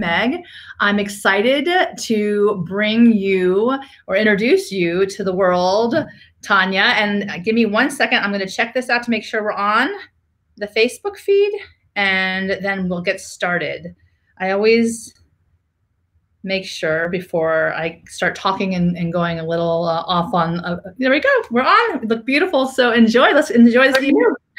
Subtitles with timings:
[0.00, 0.42] Meg.
[0.80, 5.94] I'm excited to bring you or introduce you to the world,
[6.42, 6.94] Tanya.
[6.96, 8.18] And give me one second.
[8.18, 9.88] I'm going to check this out to make sure we're on
[10.56, 11.52] the Facebook feed
[11.94, 13.94] and then we'll get started.
[14.40, 15.14] I always
[16.42, 20.58] make sure before I start talking and, and going a little uh, off on.
[20.58, 21.42] Uh, there we go.
[21.52, 22.00] We're on.
[22.08, 22.66] look beautiful.
[22.66, 23.32] So enjoy.
[23.32, 24.04] Let's enjoy this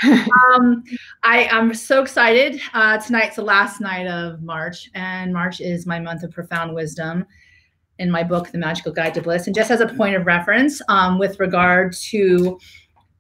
[0.54, 0.84] um,
[1.24, 2.60] I am so excited.
[2.74, 7.26] Uh, tonight's the last night of March, and March is my month of profound wisdom
[7.98, 9.48] in my book, The Magical Guide to Bliss.
[9.48, 12.60] And just as a point of reference, um, with regard to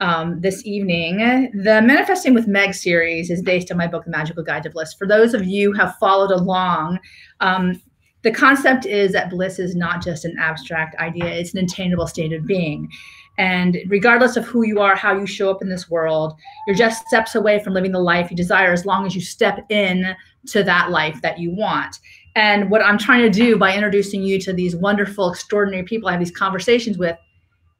[0.01, 4.43] um, this evening, the Manifesting with Meg series is based on my book, The Magical
[4.43, 4.93] Guide to Bliss.
[4.93, 6.99] For those of you who have followed along,
[7.39, 7.81] um,
[8.23, 12.33] the concept is that bliss is not just an abstract idea, it's an attainable state
[12.33, 12.89] of being.
[13.37, 16.33] And regardless of who you are, how you show up in this world,
[16.67, 19.65] you're just steps away from living the life you desire as long as you step
[19.69, 20.15] in
[20.47, 21.99] to that life that you want.
[22.35, 26.11] And what I'm trying to do by introducing you to these wonderful, extraordinary people I
[26.11, 27.17] have these conversations with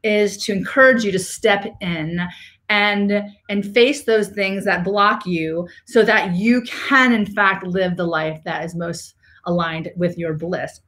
[0.04, 2.20] is to encourage you to step in
[2.70, 7.96] and and face those things that block you so that you can in fact live
[7.96, 10.80] the life that is most aligned with your bliss,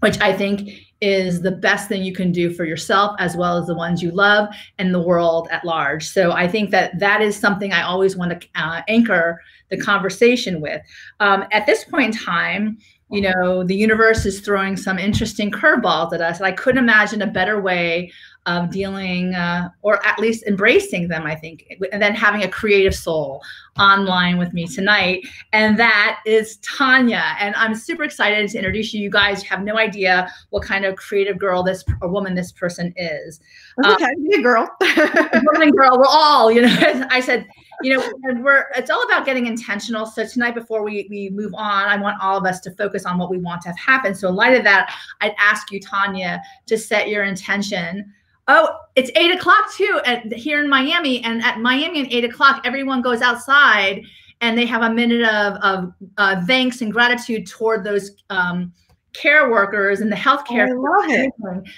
[0.00, 3.66] which I think is the best thing you can do for yourself as well as
[3.66, 6.08] the ones you love and the world at large.
[6.08, 10.60] So I think that that is something I always want to uh, anchor the conversation
[10.60, 10.80] with.
[11.20, 12.78] Um, at this point in time,
[13.10, 16.40] you know, the universe is throwing some interesting curveballs at us.
[16.40, 18.10] I couldn't imagine a better way
[18.46, 22.94] of dealing uh, or at least embracing them, I think, and then having a creative
[22.94, 23.42] soul
[23.78, 25.26] online with me tonight.
[25.52, 27.36] And that is Tanya.
[27.38, 29.02] And I'm super excited to introduce you.
[29.02, 32.94] You guys have no idea what kind of creative girl this or woman this person
[32.96, 33.40] is.
[33.84, 34.68] Okay, um, be a girl.
[35.52, 37.46] woman, girl, we're all, you know, I said,
[37.82, 40.06] you know, we're it's all about getting intentional.
[40.06, 43.18] So tonight, before we we move on, I want all of us to focus on
[43.18, 44.14] what we want to have happen.
[44.14, 48.14] So in light of that, I'd ask you, Tanya, to set your intention
[48.48, 51.22] Oh, it's eight o'clock too at here in Miami.
[51.24, 54.02] And at Miami at eight o'clock, everyone goes outside
[54.40, 58.72] and they have a minute of, of uh, thanks and gratitude toward those um,
[59.16, 60.68] care workers and the healthcare.
[60.68, 61.32] I love it.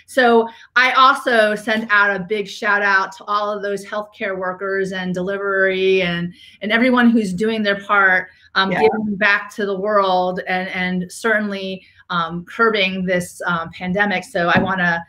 [0.06, 4.92] So I also send out a big shout out to all of those healthcare workers
[4.92, 8.82] and delivery and and everyone who's doing their part, um, yeah.
[8.82, 14.24] giving back to the world and and certainly um, curbing this um, pandemic.
[14.24, 15.02] So I want to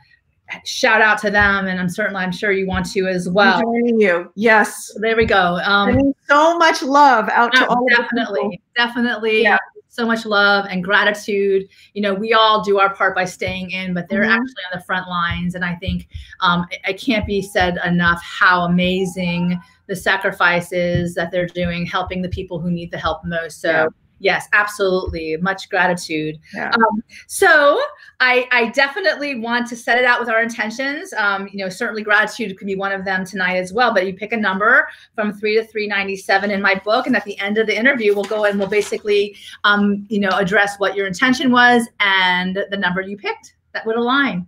[0.65, 3.61] shout out to them and i'm certainly i'm sure you want to as well.
[3.61, 4.31] Joining you.
[4.35, 4.91] Yes.
[4.99, 5.59] There we go.
[5.63, 9.57] Um so much love out to all definitely definitely yeah.
[9.89, 11.67] so much love and gratitude.
[11.93, 14.31] You know we all do our part by staying in but they're mm-hmm.
[14.31, 16.07] actually on the front lines and i think
[16.41, 22.29] um, it can't be said enough how amazing the sacrifices that they're doing helping the
[22.29, 23.61] people who need the help most.
[23.61, 23.87] So yeah
[24.19, 25.37] Yes, absolutely.
[25.37, 26.39] Much gratitude.
[26.53, 26.71] Yeah.
[26.71, 27.81] Um, so
[28.19, 31.13] I, I definitely want to set it out with our intentions.
[31.13, 33.93] Um, you know, certainly gratitude could be one of them tonight as well.
[33.93, 37.15] But you pick a number from three to three ninety seven in my book, and
[37.15, 40.75] at the end of the interview, we'll go and we'll basically, um, you know, address
[40.79, 44.47] what your intention was and the number you picked that would align.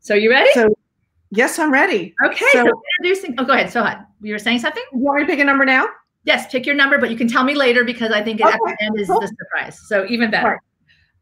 [0.00, 0.50] So you ready?
[0.52, 0.72] So,
[1.30, 2.14] yes, I'm ready.
[2.26, 2.46] Okay.
[2.52, 3.34] So, so introducing.
[3.38, 3.72] Oh, go ahead.
[3.72, 3.88] So
[4.20, 4.84] you were saying something?
[4.92, 5.86] You want me to pick a number now?
[6.24, 8.52] Yes, pick your number, but you can tell me later because I think okay.
[8.52, 9.20] at the end is cool.
[9.20, 9.80] the surprise.
[9.88, 10.60] So even better.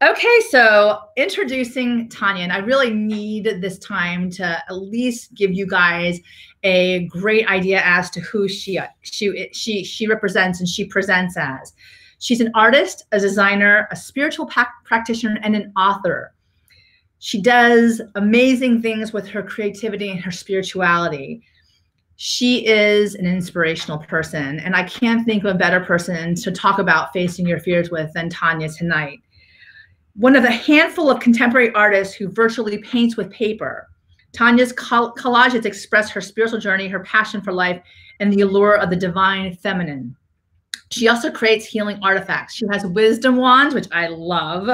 [0.03, 5.67] Okay, so introducing Tanya, and I really need this time to at least give you
[5.67, 6.19] guys
[6.63, 11.73] a great idea as to who she she she she represents and she presents as.
[12.17, 14.49] She's an artist, a designer, a spiritual
[14.85, 16.33] practitioner, and an author.
[17.19, 21.43] She does amazing things with her creativity and her spirituality
[22.23, 24.59] she is an inspirational person.
[24.59, 28.13] And I can't think of a better person to talk about facing your fears with
[28.13, 29.21] than Tanya tonight.
[30.15, 33.87] One of the handful of contemporary artists who virtually paints with paper.
[34.33, 37.81] Tanya's collages express her spiritual journey, her passion for life,
[38.19, 40.15] and the allure of the divine feminine.
[40.91, 42.53] She also creates healing artifacts.
[42.53, 44.69] She has wisdom wands, which I love.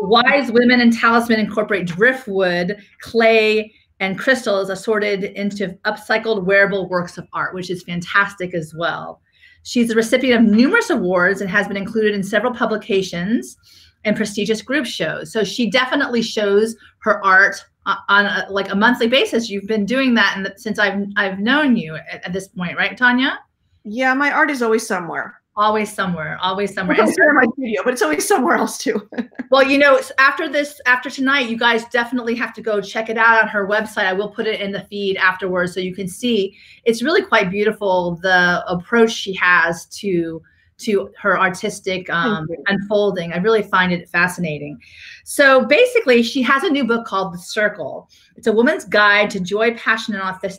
[0.00, 7.26] Wise women and talisman incorporate driftwood, clay, and crystals assorted into upcycled wearable works of
[7.32, 9.20] art, which is fantastic as well.
[9.62, 13.56] She's the recipient of numerous awards and has been included in several publications
[14.04, 15.32] and prestigious group shows.
[15.32, 17.56] So she definitely shows her art
[17.86, 19.50] uh, on a, like a monthly basis.
[19.50, 22.96] You've been doing that the, since I've I've known you at, at this point, right,
[22.96, 23.38] Tanya?
[23.84, 27.92] Yeah, my art is always somewhere always somewhere always somewhere it's in my studio but
[27.94, 29.08] it's always somewhere else too
[29.50, 33.16] well you know after this after tonight you guys definitely have to go check it
[33.16, 36.06] out on her website i will put it in the feed afterwards so you can
[36.06, 36.54] see
[36.84, 40.42] it's really quite beautiful the approach she has to
[40.78, 43.32] to her artistic um, unfolding.
[43.32, 44.78] I really find it fascinating.
[45.24, 48.10] So basically, she has a new book called The Circle.
[48.36, 50.58] It's a woman's guide to joy, passion, and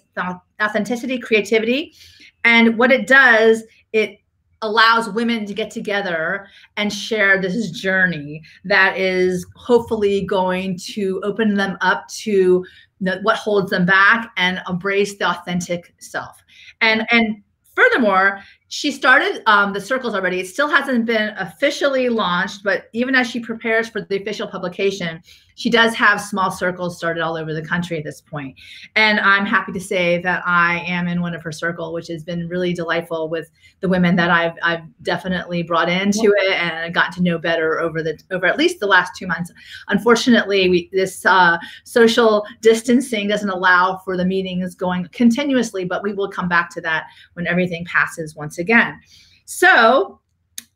[0.59, 1.94] authenticity, creativity.
[2.44, 3.63] And what it does,
[3.94, 4.19] it
[4.62, 11.54] allows women to get together and share this journey that is hopefully going to open
[11.54, 12.65] them up to
[13.01, 16.44] the, what holds them back and embrace the authentic self
[16.81, 17.44] and and
[17.75, 20.39] furthermore she started um, the circles already.
[20.39, 25.21] It still hasn't been officially launched, but even as she prepares for the official publication,
[25.57, 28.56] she does have small circles started all over the country at this point.
[28.95, 32.24] And I'm happy to say that I am in one of her circle, which has
[32.24, 33.50] been really delightful with
[33.80, 38.04] the women that I've I've definitely brought into it and gotten to know better over
[38.04, 39.51] the over at least the last two months.
[39.88, 46.13] Unfortunately, we, this uh, social distancing doesn't allow for the meetings going continuously, but we
[46.13, 49.00] will come back to that when everything passes once again.
[49.45, 50.19] So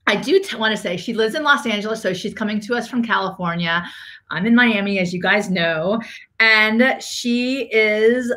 [0.07, 2.87] I do want to say she lives in Los Angeles, so she's coming to us
[2.87, 3.85] from California.
[4.31, 6.01] I'm in Miami, as you guys know,
[6.39, 8.33] and she is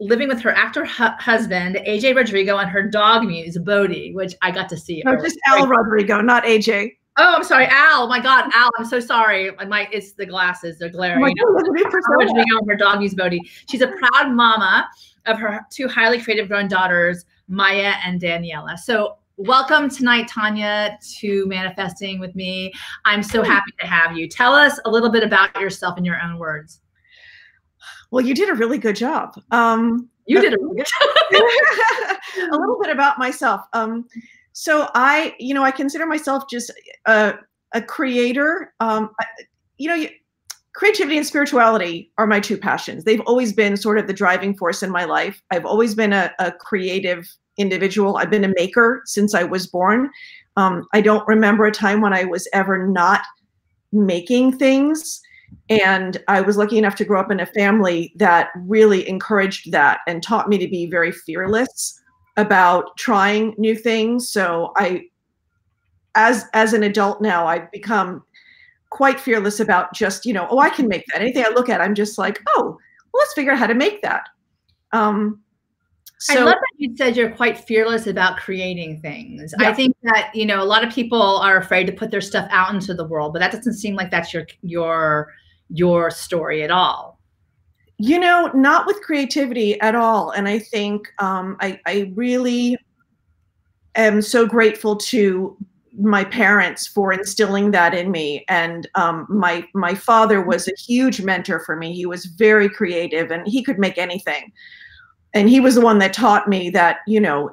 [0.00, 4.50] living with her actor hu- husband AJ Rodrigo and her dog muse Bodie, which I
[4.50, 5.02] got to see.
[5.06, 6.92] Oh, no, just Al Rodrigo, not AJ.
[7.20, 8.06] Oh, I'm sorry, Al.
[8.06, 8.70] My God, Al.
[8.78, 9.50] I'm so sorry.
[9.66, 10.78] My it's the glasses.
[10.78, 11.34] They're glaring.
[11.40, 11.54] Oh
[12.60, 13.42] God, her dog muse Bodie.
[13.68, 14.88] She's a proud mama
[15.26, 18.78] of her two highly creative grown daughters, Maya and Daniela.
[18.78, 22.72] So welcome tonight, Tanya, to Manifesting with me.
[23.04, 24.28] I'm so happy to have you.
[24.28, 26.80] Tell us a little bit about yourself in your own words.
[28.10, 29.40] Well, you did a really good job.
[29.52, 32.16] Um, you did a really good job.
[32.52, 33.60] a little bit about myself.
[33.74, 34.06] Um,
[34.52, 36.72] so I, you know, I consider myself just
[37.06, 37.34] a,
[37.74, 38.74] a creator.
[38.80, 39.10] Um,
[39.76, 40.08] you know, you,
[40.72, 43.04] creativity and spirituality are my two passions.
[43.04, 45.40] They've always been sort of the driving force in my life.
[45.52, 48.16] I've always been a, a creative individual.
[48.16, 50.10] I've been a maker since I was born.
[50.56, 53.22] Um, I don't remember a time when I was ever not
[53.92, 55.20] making things.
[55.70, 60.00] And I was lucky enough to grow up in a family that really encouraged that
[60.06, 62.00] and taught me to be very fearless
[62.36, 64.30] about trying new things.
[64.30, 65.04] So I,
[66.14, 68.22] as as an adult now, I've become
[68.90, 71.20] quite fearless about just you know, oh, I can make that.
[71.20, 72.78] Anything I look at, I'm just like, oh,
[73.12, 74.28] well, let's figure out how to make that.
[74.92, 75.40] Um,
[76.20, 79.54] so, I love that you said you're quite fearless about creating things.
[79.58, 79.70] Yeah.
[79.70, 82.48] I think that you know a lot of people are afraid to put their stuff
[82.50, 85.32] out into the world, but that doesn't seem like that's your your
[85.70, 87.20] your story at all.
[87.98, 90.30] You know, not with creativity at all.
[90.30, 92.76] And I think um, I I really
[93.94, 95.56] am so grateful to
[96.00, 101.20] my parents for instilling that in me and um, my my father was a huge
[101.20, 104.52] mentor for me he was very creative and he could make anything
[105.34, 107.50] and he was the one that taught me that you know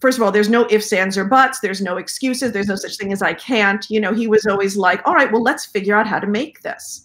[0.00, 1.60] first of all there's no ifs ands or buts.
[1.60, 2.52] There's no excuses.
[2.52, 3.88] There's no such thing as i can't.
[3.90, 6.62] You know he was always like all right well let's figure out how to make
[6.62, 7.04] this.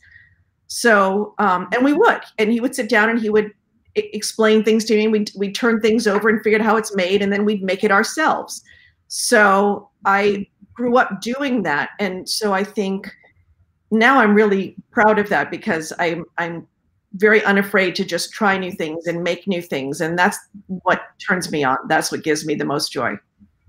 [0.68, 2.22] So um, and we would.
[2.38, 3.52] And he would sit down and he would
[3.98, 5.08] I- explain things to me.
[5.08, 7.84] We'd, we'd turn things over and figure out how it's made and then we'd make
[7.84, 8.64] it ourselves.
[9.08, 11.92] So i grew up doing that.
[12.00, 13.12] And so i think
[13.92, 16.68] now i'm really proud of that because i'm i'm
[17.16, 20.02] very unafraid to just try new things and make new things.
[20.02, 20.38] And that's
[20.68, 21.78] what turns me on.
[21.88, 23.16] That's what gives me the most joy.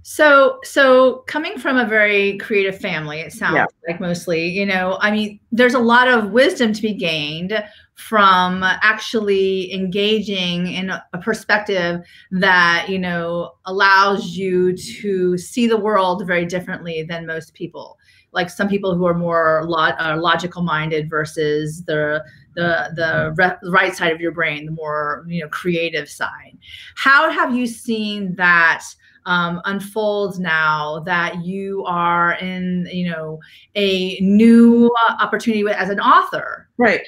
[0.02, 3.64] So so coming from a very creative family it sounds yeah.
[3.88, 7.55] like mostly you know i mean there's a lot of wisdom to be gained
[7.94, 12.01] from actually engaging in a perspective
[12.32, 17.98] that you know allows you to see the world very differently than most people.
[18.32, 22.24] Like some people who are more lo- uh, logical minded versus the
[22.55, 26.56] the the re- right side of your brain, the more you know creative side.
[26.96, 28.84] How have you seen that?
[29.27, 33.41] Um, unfold now that you are in you know
[33.75, 37.06] a new opportunity as an author right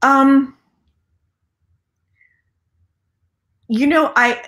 [0.00, 0.56] um
[3.68, 4.42] you know i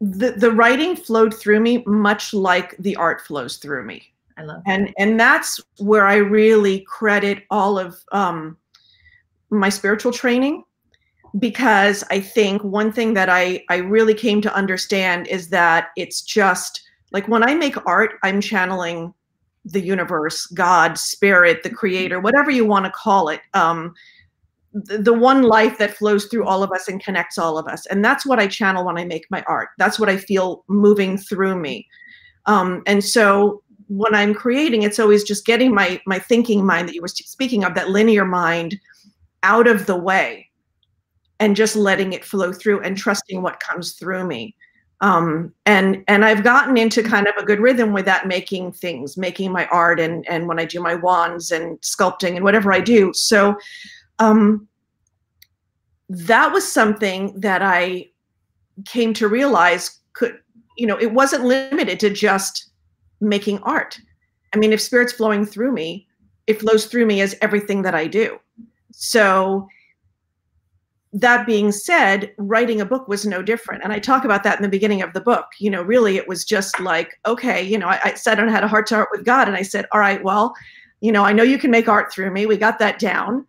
[0.00, 4.12] the the writing flowed through me much like the art flows through me.
[4.38, 4.72] I love that.
[4.72, 8.56] and and that's where I really credit all of um,
[9.50, 10.64] my spiritual training
[11.38, 16.22] because I think one thing that I I really came to understand is that it's
[16.22, 19.12] just like when I make art, I'm channeling
[19.64, 23.40] the universe, God, spirit, the creator, whatever you want to call it.
[23.54, 23.94] Um,
[24.72, 28.04] the one life that flows through all of us and connects all of us and
[28.04, 31.58] that's what i channel when i make my art that's what i feel moving through
[31.58, 31.88] me
[32.44, 36.94] um, and so when i'm creating it's always just getting my my thinking mind that
[36.94, 38.78] you were speaking of that linear mind
[39.42, 40.48] out of the way
[41.40, 44.54] and just letting it flow through and trusting what comes through me
[45.00, 49.16] um, and and I've gotten into kind of a good rhythm with that, making things,
[49.16, 52.80] making my art, and and when I do my wands and sculpting and whatever I
[52.80, 53.12] do.
[53.14, 53.56] So
[54.18, 54.66] um,
[56.08, 58.08] that was something that I
[58.86, 60.38] came to realize could
[60.76, 62.70] you know it wasn't limited to just
[63.20, 64.00] making art.
[64.54, 66.06] I mean, if spirit's flowing through me,
[66.46, 68.38] it flows through me as everything that I do.
[68.92, 69.68] So
[71.12, 73.82] that being said, writing a book was no different.
[73.82, 75.46] And I talk about that in the beginning of the book.
[75.58, 78.64] You know, really, it was just like, okay, you know, I, I said I had
[78.64, 79.48] a heart to heart with God.
[79.48, 80.54] And I said, all right, well,
[81.00, 82.46] you know, I know you can make art through me.
[82.46, 83.46] We got that down.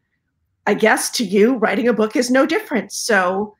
[0.68, 2.92] I guess to you, writing a book is no different.
[2.92, 3.56] So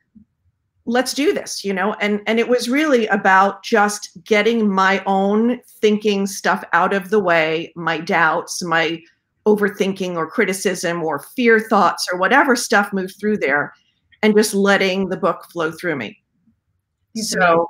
[0.90, 1.94] let's do this, you know?
[1.94, 7.20] And and it was really about just getting my own thinking stuff out of the
[7.20, 9.00] way, my doubts, my
[9.46, 13.72] overthinking or criticism or fear thoughts or whatever stuff moved through there
[14.22, 16.18] and just letting the book flow through me.
[17.16, 17.68] So,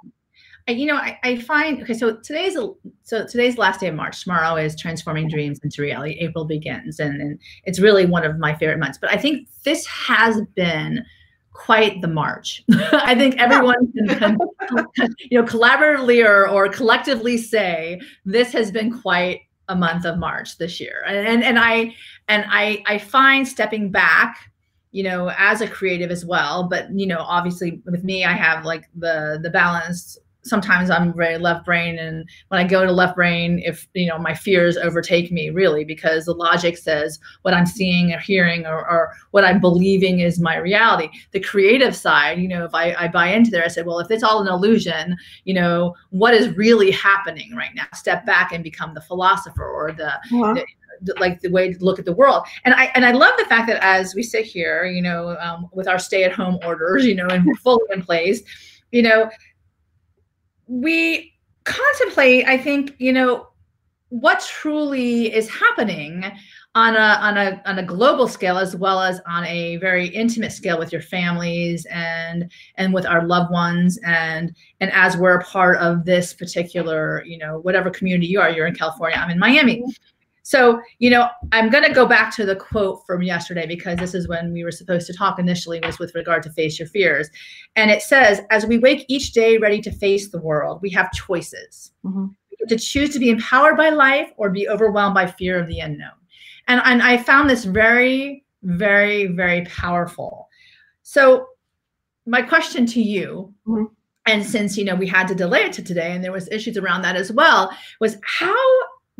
[0.66, 1.94] you know, I, I find okay.
[1.94, 2.70] So today's a,
[3.02, 4.22] so today's last day of March.
[4.22, 6.16] Tomorrow is transforming dreams into reality.
[6.20, 8.98] April begins, and, and it's really one of my favorite months.
[9.00, 11.04] But I think this has been
[11.60, 12.64] quite the march.
[12.92, 18.98] I think everyone can, can, you know, collaboratively or, or collectively say this has been
[18.98, 21.04] quite a month of March this year.
[21.06, 21.94] And and, and I
[22.28, 24.50] and I I find stepping back
[24.92, 28.64] you know as a creative as well but you know obviously with me i have
[28.64, 33.14] like the the balance sometimes i'm very left brain and when i go to left
[33.14, 37.66] brain if you know my fears overtake me really because the logic says what i'm
[37.66, 42.48] seeing or hearing or, or what i'm believing is my reality the creative side you
[42.48, 45.16] know if I, I buy into there i said well if it's all an illusion
[45.44, 49.92] you know what is really happening right now step back and become the philosopher or
[49.92, 50.54] the, uh-huh.
[50.54, 50.64] the
[51.18, 52.46] like the way to look at the world.
[52.64, 55.68] And I and I love the fact that as we sit here, you know, um,
[55.72, 58.42] with our stay-at-home orders, you know, and we're fully in place,
[58.92, 59.30] you know,
[60.70, 61.34] we
[61.64, 62.46] contemplate.
[62.46, 63.48] I think you know
[64.10, 66.24] what truly is happening
[66.76, 70.52] on a on a on a global scale as well as on a very intimate
[70.52, 75.44] scale with your families and and with our loved ones and and as we're a
[75.44, 79.38] part of this particular you know whatever community you are you're in california i'm in
[79.38, 79.82] miami
[80.50, 84.16] so, you know, I'm going to go back to the quote from yesterday because this
[84.16, 87.30] is when we were supposed to talk initially was with regard to face your fears.
[87.76, 91.12] And it says, as we wake each day ready to face the world, we have
[91.12, 91.92] choices.
[92.04, 92.26] Mm-hmm.
[92.66, 96.18] To choose to be empowered by life or be overwhelmed by fear of the unknown.
[96.66, 100.48] And, and I found this very, very, very powerful.
[101.04, 101.46] So
[102.26, 103.84] my question to you, mm-hmm.
[104.26, 106.76] and since you know we had to delay it to today and there was issues
[106.76, 108.56] around that as well, was how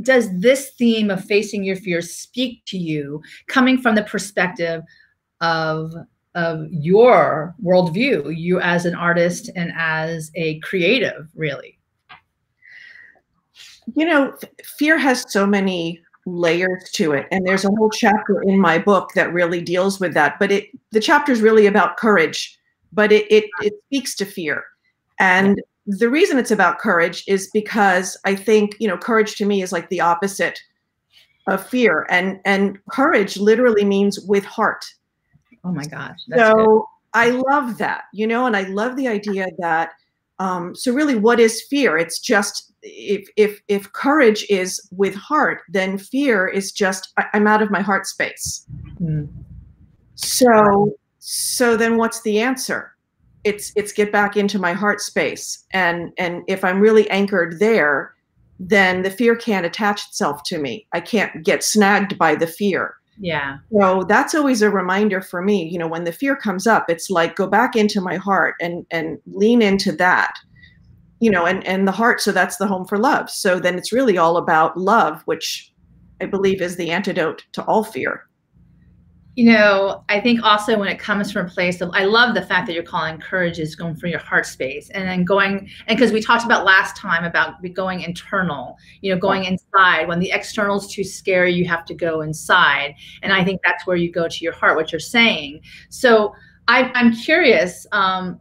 [0.03, 4.83] does this theme of facing your fears speak to you coming from the perspective
[5.41, 5.93] of
[6.37, 11.79] of your worldview you as an artist and as a creative really?
[13.95, 18.59] You know fear has so many layers to it and there's a whole chapter in
[18.59, 22.59] my book that really deals with that but it the chapter is really about courage
[22.93, 24.65] but it it, it speaks to fear.
[25.19, 29.63] And the reason it's about courage is because I think, you know, courage to me
[29.63, 30.61] is like the opposite
[31.47, 32.07] of fear.
[32.11, 34.85] And and courage literally means with heart.
[35.65, 36.19] Oh my gosh.
[36.35, 36.83] so good.
[37.13, 39.91] I love that, you know, and I love the idea that
[40.39, 41.99] um, so really what is fear?
[41.99, 47.47] It's just if if if courage is with heart, then fear is just I, am
[47.47, 48.67] out of my heart space.
[49.01, 49.29] Mm.
[50.15, 52.95] So so then what's the answer?
[53.45, 55.65] It's it's get back into my heart space.
[55.73, 58.15] And and if i'm really anchored there
[58.63, 60.87] then the fear can't attach itself to me.
[60.93, 62.97] I can't get snagged by the fear.
[63.19, 63.57] Yeah.
[63.73, 67.11] So that's always a reminder for me you know when the fear comes up it's
[67.11, 70.35] like go back into my heart and and lean into that.
[71.21, 73.31] You know and and the heart so that's the home for love.
[73.31, 75.73] So then it's really all about love which
[76.23, 78.27] i believe is the antidote to all fear
[79.37, 82.43] you know, I think also when it comes from a place of, I love the
[82.43, 85.97] fact that you're calling courage is going for your heart space and then going, and
[85.97, 90.09] because we talked about last time about going internal, you know, going inside.
[90.09, 92.95] When the external is too scary, you have to go inside.
[93.23, 95.61] And I think that's where you go to your heart, what you're saying.
[95.91, 96.35] So
[96.67, 98.41] I, I'm curious, um,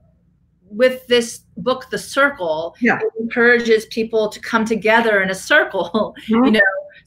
[0.70, 3.00] with this book, The Circle, yeah.
[3.00, 6.46] it encourages people to come together in a circle, mm-hmm.
[6.46, 6.60] you know,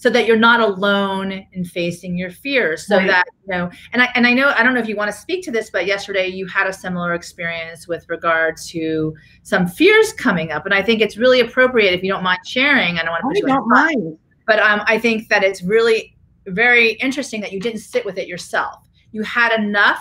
[0.02, 2.88] so that you're not alone in facing your fears.
[2.88, 3.06] So right.
[3.06, 5.16] that, you know, and I and I know I don't know if you want to
[5.16, 10.12] speak to this, but yesterday you had a similar experience with regard to some fears
[10.12, 10.64] coming up.
[10.64, 12.98] And I think it's really appropriate if you don't mind sharing.
[12.98, 14.18] I don't want to put I don't mind.
[14.44, 16.16] But um, I think that it's really
[16.48, 18.88] very interesting that you didn't sit with it yourself.
[19.12, 20.00] You had enough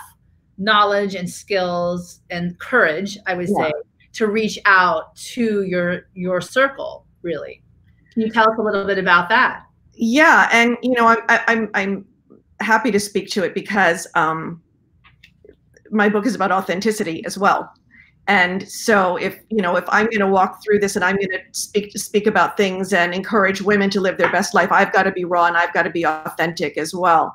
[0.58, 3.67] knowledge and skills and courage, I would yeah.
[3.67, 3.72] say,
[4.13, 7.62] to reach out to your your circle really
[8.13, 11.69] can you tell us a little bit about that yeah and you know i'm i'm
[11.74, 12.05] i'm
[12.60, 14.62] happy to speak to it because um
[15.91, 17.71] my book is about authenticity as well.
[18.27, 21.31] And so if you know if i'm going to walk through this and i'm going
[21.31, 24.93] to speak to speak about things and encourage women to live their best life i've
[24.93, 27.33] got to be raw and i've got to be authentic as well.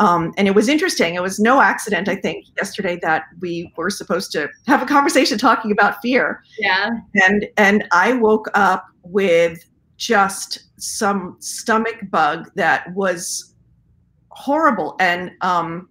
[0.00, 1.14] Um, and it was interesting.
[1.14, 5.38] It was no accident i think yesterday that we were supposed to have a conversation
[5.38, 6.42] talking about fear.
[6.58, 6.90] Yeah.
[7.14, 9.64] And and i woke up with
[9.96, 13.54] just some stomach bug that was
[14.30, 14.96] horrible.
[15.00, 15.88] And um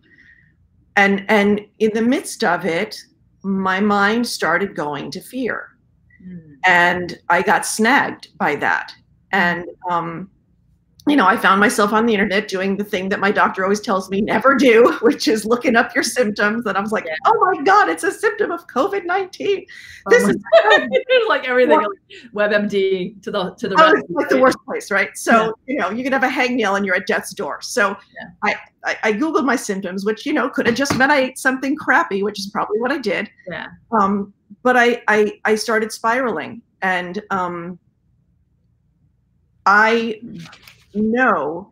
[0.95, 2.98] and and in the midst of it
[3.43, 5.69] my mind started going to fear.
[6.25, 6.55] Mm.
[6.65, 8.93] and i got snagged by that.
[9.33, 10.29] And um,
[11.07, 13.79] you know i found myself on the internet doing the thing that my doctor always
[13.79, 17.15] tells me never do which is looking up your symptoms and i was like yeah.
[17.25, 19.65] oh my god it's a symptom of covid-19
[20.05, 20.38] oh this is
[21.27, 21.89] like everything well,
[22.50, 25.74] webmd to the to the oh, like the worst place right so yeah.
[25.74, 28.29] you know you can have a hangnail and you're at death's door so yeah.
[28.43, 28.55] I
[28.86, 31.74] I, I, googled my symptoms, which you know could have just meant I ate something
[31.77, 33.29] crappy, which is probably what I did.
[33.48, 33.67] Yeah.
[33.98, 37.79] Um, but I, I I started spiraling, and um,
[39.65, 40.19] I
[40.95, 41.69] know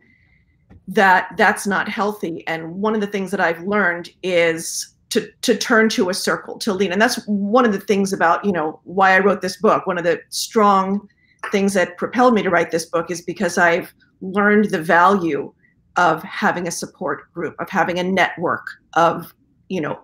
[0.88, 2.46] that that's not healthy.
[2.46, 6.58] And one of the things that I've learned is to to turn to a circle
[6.58, 9.56] to lean, and that's one of the things about you know why I wrote this
[9.56, 9.86] book.
[9.86, 11.08] One of the strong
[11.50, 15.52] things that propelled me to write this book is because I've learned the value
[15.96, 19.34] of having a support group, of having a network of,
[19.68, 20.00] you know,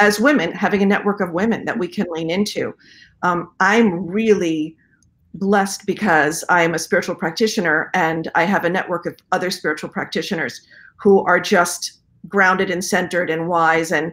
[0.00, 2.74] as women, having a network of women that we can lean into.
[3.22, 4.76] Um, I'm really
[5.34, 9.90] blessed because I am a spiritual practitioner and I have a network of other spiritual
[9.90, 10.66] practitioners
[10.96, 13.92] who are just grounded and centered and wise.
[13.92, 14.12] And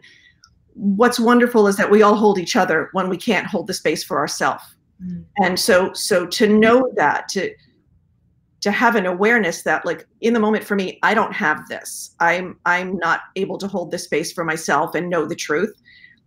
[0.73, 4.03] what's wonderful is that we all hold each other when we can't hold the space
[4.03, 4.63] for ourselves.
[5.03, 5.25] Mm.
[5.37, 7.53] And so, so to know that, to
[8.65, 12.15] to have an awareness that like in the moment for me i don't have this
[12.19, 15.71] i'm i'm not able to hold this space for myself and know the truth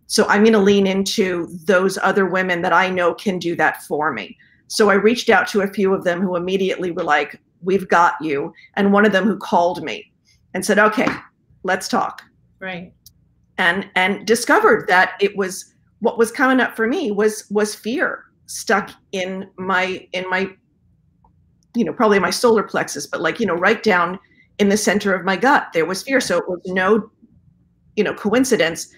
[0.07, 3.83] so i'm going to lean into those other women that i know can do that
[3.83, 4.37] for me
[4.69, 8.15] so i reached out to a few of them who immediately were like we've got
[8.21, 10.09] you and one of them who called me
[10.53, 11.07] and said okay
[11.63, 12.23] let's talk
[12.59, 12.93] right
[13.57, 18.23] and and discovered that it was what was coming up for me was was fear
[18.45, 20.49] stuck in my in my
[21.75, 24.19] you know, probably my solar plexus, but like, you know, right down
[24.57, 26.19] in the center of my gut, there was fear.
[26.19, 27.09] So it was no,
[27.95, 28.93] you know, coincidence.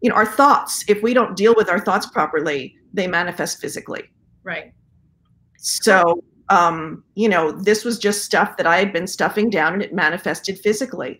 [0.00, 4.10] You know, our thoughts, if we don't deal with our thoughts properly, they manifest physically.
[4.42, 4.72] Right.
[5.58, 9.82] So, um, you know, this was just stuff that I had been stuffing down and
[9.82, 11.18] it manifested physically.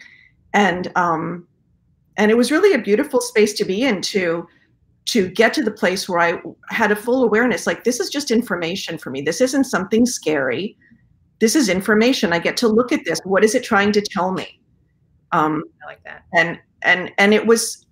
[0.55, 1.47] And, um,
[2.17, 4.49] and it was really a beautiful space to be in to,
[5.07, 8.31] to get to the place where I had a full awareness like this is just
[8.31, 9.21] information for me.
[9.21, 10.77] This isn't something scary
[11.41, 12.33] this is information.
[12.33, 13.21] I get to look at this.
[13.25, 14.61] What is it trying to tell me?
[15.33, 16.25] Um, I like that.
[16.35, 17.87] And and and it was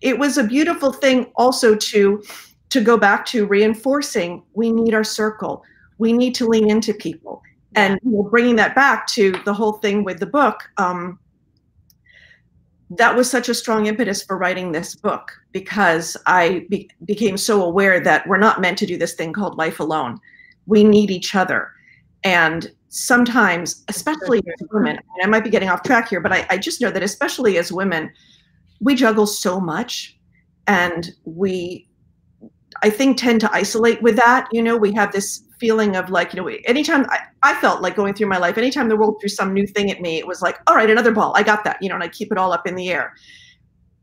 [0.00, 2.22] it was a beautiful thing also to
[2.70, 5.64] to go back to reinforcing we need our circle.
[6.02, 7.42] We need to lean into people.
[7.76, 11.18] And you know, bringing that back to the whole thing with the book, um,
[12.90, 17.62] that was such a strong impetus for writing this book because I be- became so
[17.62, 20.18] aware that we're not meant to do this thing called life alone.
[20.66, 21.70] We need each other.
[22.24, 26.58] And sometimes, especially as women, I might be getting off track here, but I, I
[26.58, 28.10] just know that especially as women,
[28.80, 30.18] we juggle so much
[30.66, 31.88] and we
[32.82, 34.48] I think tend to isolate with that.
[34.52, 37.94] You know, we have this feeling of like, you know, anytime I, I felt like
[37.94, 40.42] going through my life, anytime the world threw some new thing at me, it was
[40.42, 41.32] like, all right, another ball.
[41.36, 43.14] I got that, you know, and I keep it all up in the air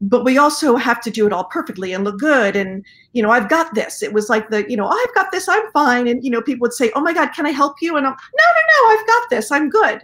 [0.02, 3.30] but we also have to do it all perfectly and look good and you know
[3.32, 6.08] i've got this it was like the you know oh, i've got this i'm fine
[6.08, 8.14] and you know people would say oh my god can i help you and i'm
[8.14, 10.02] no no no i've got this i'm good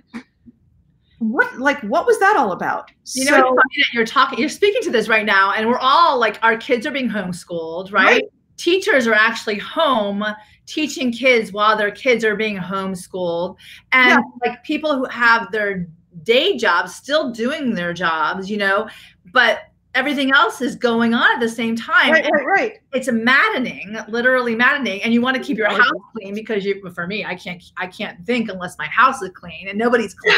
[1.20, 3.58] what like what was that all about you know so,
[3.94, 6.92] you're talking you're speaking to this right now and we're all like our kids are
[6.92, 8.24] being homeschooled right, right.
[8.58, 10.24] Teachers are actually home
[10.66, 13.56] teaching kids while their kids are being homeschooled
[13.92, 14.50] and yeah.
[14.50, 15.88] like people who have their
[16.24, 18.90] day jobs still doing their jobs you know
[19.32, 19.60] but
[19.96, 22.12] everything else is going on at the same time.
[22.12, 22.74] Right, right, right.
[22.94, 25.02] It's maddening, literally maddening.
[25.02, 27.88] And you want to keep your house clean because you, for me, I can't, I
[27.88, 30.38] can't think unless my house is clean and nobody's clean.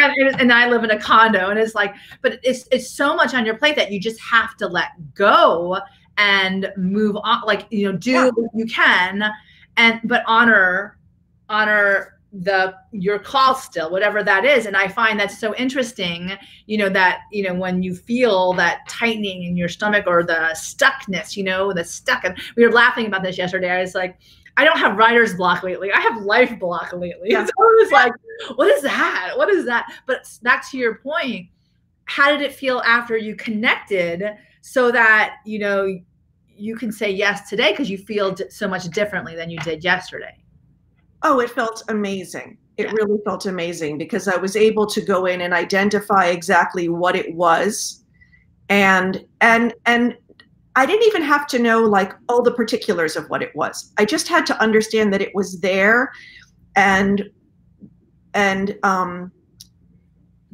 [0.00, 3.34] and, and, I live in a condo, and it's like, but it's it's so much
[3.34, 5.78] on your plate that you just have to let go
[6.20, 7.42] and move on.
[7.46, 8.30] Like you know, do yeah.
[8.34, 9.24] what you can,
[9.76, 10.98] and but honor
[11.48, 16.30] honor the your call still whatever that is and i find that so interesting
[16.66, 20.48] you know that you know when you feel that tightening in your stomach or the
[20.54, 24.16] stuckness you know the stuck and we were laughing about this yesterday i was like
[24.56, 27.44] i don't have writer's block lately i have life block lately yeah.
[27.44, 28.12] so i was like
[28.54, 31.48] what is that what is that but back to your point
[32.04, 34.22] how did it feel after you connected
[34.60, 35.98] so that you know
[36.60, 40.36] you can say yes today because you feel so much differently than you did yesterday
[41.22, 42.56] Oh, it felt amazing.
[42.76, 42.92] It yeah.
[42.92, 47.34] really felt amazing because I was able to go in and identify exactly what it
[47.34, 48.04] was.
[48.68, 50.16] And and and
[50.76, 53.92] I didn't even have to know like all the particulars of what it was.
[53.98, 56.12] I just had to understand that it was there
[56.76, 57.28] and
[58.32, 59.32] and um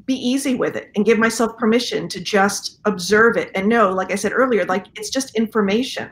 [0.07, 4.13] be easy with it and give myself permission to just observe it and know like
[4.13, 6.11] i said earlier like it's just information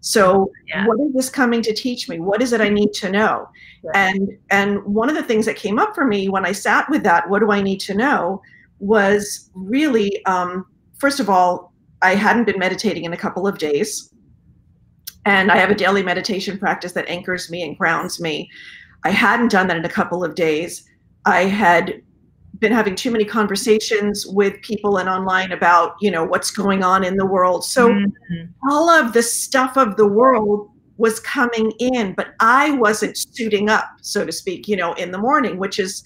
[0.00, 0.86] so yeah.
[0.86, 2.20] what is this coming to teach me?
[2.20, 3.48] What is it I need to know?
[3.94, 7.02] And and one of the things that came up for me when I sat with
[7.04, 8.40] that, what do I need to know,
[8.78, 10.66] was really um,
[10.98, 14.12] first of all, I hadn't been meditating in a couple of days.
[15.24, 18.48] And I have a daily meditation practice that anchors me and grounds me.
[19.04, 20.84] I hadn't done that in a couple of days.
[21.26, 22.00] I had
[22.60, 27.04] been having too many conversations with people and online about you know what's going on
[27.04, 28.70] in the world so mm-hmm.
[28.70, 33.88] all of the stuff of the world was coming in but i wasn't suiting up
[34.00, 36.02] so to speak you know in the morning which is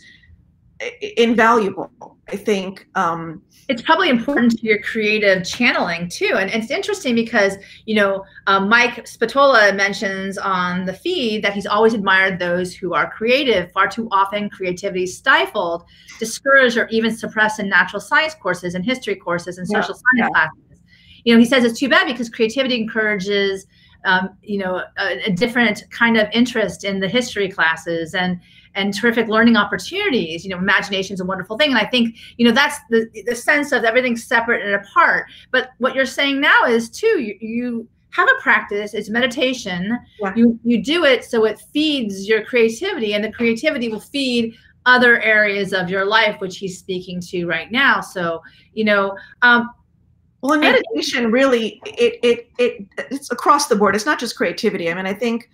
[1.17, 6.35] invaluable i think um, it's probably important to your creative channeling too.
[6.37, 11.67] And it's interesting because you know um, mike spatola mentions on the feed that he's
[11.67, 13.71] always admired those who are creative.
[13.73, 15.85] Far too often creativity is stifled
[16.19, 20.05] discouraged or even suppressed in natural science courses and history courses and social yeah, science
[20.17, 20.29] yeah.
[20.29, 20.81] classes.
[21.25, 23.67] You know he says it's too bad because creativity encourages
[24.05, 28.15] um, you know a, a different kind of interest in the history classes.
[28.15, 28.41] And
[28.75, 30.45] and terrific learning opportunities.
[30.45, 31.71] You know, imagination is a wonderful thing.
[31.71, 35.27] And I think, you know, that's the, the sense of everything separate and apart.
[35.51, 39.99] But what you're saying now is too, you, you have a practice, it's meditation.
[40.21, 40.33] Yeah.
[40.37, 44.55] You you do it so it feeds your creativity and the creativity will feed
[44.85, 48.01] other areas of your life, which he's speaking to right now.
[48.01, 48.43] So,
[48.75, 49.71] you know, um,
[50.43, 53.95] well, in meditation, really, it, it it it's across the board.
[53.95, 54.91] It's not just creativity.
[54.91, 55.49] I mean, I think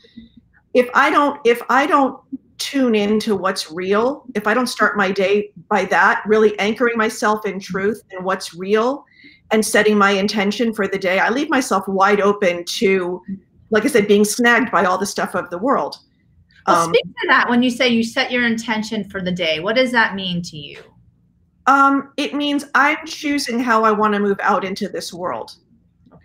[0.73, 2.19] if I don't if I don't
[2.59, 7.47] tune into what's real, if I don't start my day by that, really anchoring myself
[7.47, 9.05] in truth and what's real
[9.51, 13.23] and setting my intention for the day, I leave myself wide open to,
[13.71, 15.97] like I said, being snagged by all the stuff of the world.
[16.67, 19.61] Well, um, speak to that when you say you set your intention for the day.
[19.61, 20.83] What does that mean to you?
[21.67, 25.57] Um, it means I'm choosing how I want to move out into this world.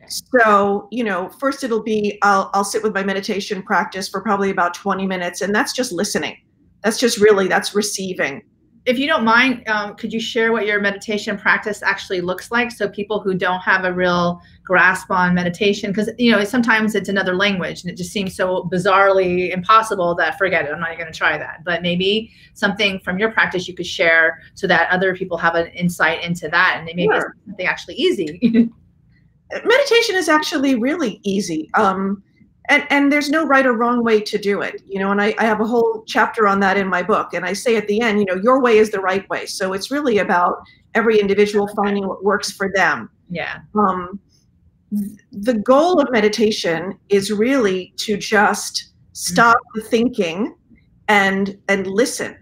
[0.07, 4.49] So, you know, first it'll be I'll I'll sit with my meditation practice for probably
[4.49, 6.37] about 20 minutes and that's just listening.
[6.83, 8.43] That's just really that's receiving.
[8.85, 12.69] If you don't mind, um, could you share what your meditation practice actually looks like
[12.69, 17.09] so people who don't have a real grasp on meditation because you know sometimes it's
[17.09, 20.99] another language and it just seems so bizarrely impossible that forget it i'm not even
[20.99, 24.89] going to try that but maybe something from your practice you could share so that
[24.89, 27.35] other people have an insight into that and maybe sure.
[27.35, 28.69] it's something actually easy
[29.51, 31.69] meditation is actually really easy.
[31.73, 32.23] Um,
[32.69, 35.35] and, and there's no right or wrong way to do it, you know, and I,
[35.37, 37.33] I have a whole chapter on that in my book.
[37.33, 39.45] And I say at the end, you know, your way is the right way.
[39.45, 40.63] So it's really about
[40.95, 43.09] every individual finding what works for them.
[43.29, 43.59] Yeah.
[43.75, 44.19] Um,
[45.31, 49.79] the goal of meditation is really to just stop mm-hmm.
[49.79, 50.55] the thinking
[51.09, 52.37] and and listen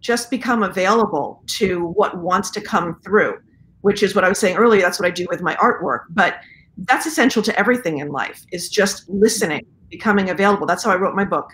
[0.00, 3.38] just become available to what wants to come through
[3.82, 4.82] which is what I was saying earlier.
[4.82, 6.04] That's what I do with my artwork.
[6.10, 6.40] But
[6.84, 10.66] that's essential to everything in life is just listening, becoming available.
[10.66, 11.50] That's how I wrote my book.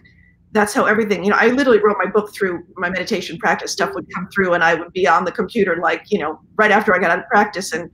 [0.53, 3.73] That's how everything, you know, I literally wrote my book through my meditation practice.
[3.73, 6.71] Stuff would come through and I would be on the computer, like, you know, right
[6.71, 7.91] after I got out of practice and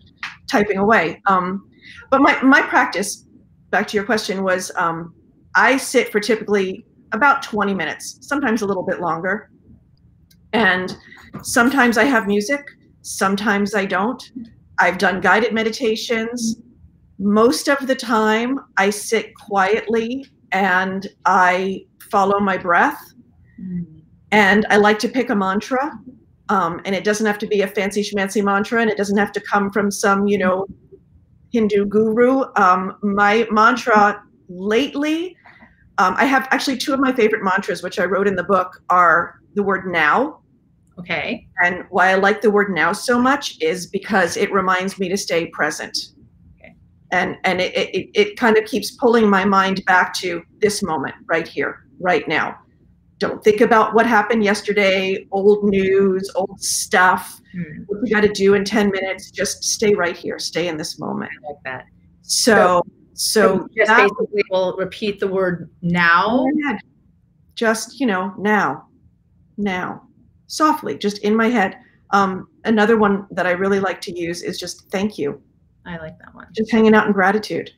[0.50, 1.20] typing away.
[1.26, 1.68] Um,
[2.10, 3.26] but my, my practice,
[3.70, 5.14] back to your question, was um,
[5.54, 9.50] I sit for typically about 20 minutes, sometimes a little bit longer.
[10.52, 10.96] And
[11.42, 12.64] sometimes I have music
[13.02, 14.22] Sometimes I don't.
[14.78, 16.56] I've done guided meditations.
[17.18, 23.00] Most of the time, I sit quietly and I follow my breath.
[24.30, 25.92] And I like to pick a mantra.
[26.48, 29.32] Um, and it doesn't have to be a fancy schmancy mantra, and it doesn't have
[29.32, 30.66] to come from some, you know,
[31.52, 32.44] Hindu guru.
[32.56, 35.36] Um, my mantra lately,
[35.98, 38.82] um, I have actually two of my favorite mantras, which I wrote in the book,
[38.90, 40.41] are the word now
[40.98, 41.48] Okay.
[41.62, 45.16] And why I like the word now so much is because it reminds me to
[45.16, 45.96] stay present.
[46.58, 46.74] Okay.
[47.10, 51.14] And and it, it, it kind of keeps pulling my mind back to this moment
[51.26, 52.58] right here, right now.
[53.18, 57.40] don't think about what happened yesterday, old news, old stuff.
[57.52, 57.82] Hmm.
[57.86, 60.98] What you got to do in 10 minutes, just stay right here, stay in this
[60.98, 61.30] moment.
[61.44, 61.86] I like that.
[62.22, 62.82] So,
[63.14, 66.46] so, so just that, basically we'll repeat the word now.
[67.54, 68.88] Just, you know, now,
[69.58, 70.08] now,
[70.52, 71.78] softly, just in my head.
[72.10, 75.42] Um, another one that I really like to use is just thank you.
[75.86, 76.46] I like that one.
[76.52, 77.70] Just hanging out in gratitude.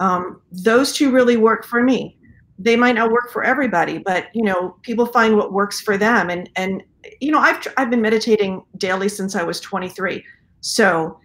[0.00, 2.16] Um, those two really work for me
[2.58, 6.30] they might not work for everybody but you know people find what works for them
[6.30, 6.82] and and
[7.20, 10.24] you know i've i've been meditating daily since i was 23
[10.60, 11.18] so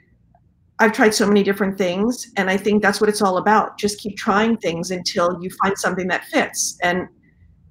[0.80, 4.00] i've tried so many different things and i think that's what it's all about just
[4.00, 7.08] keep trying things until you find something that fits and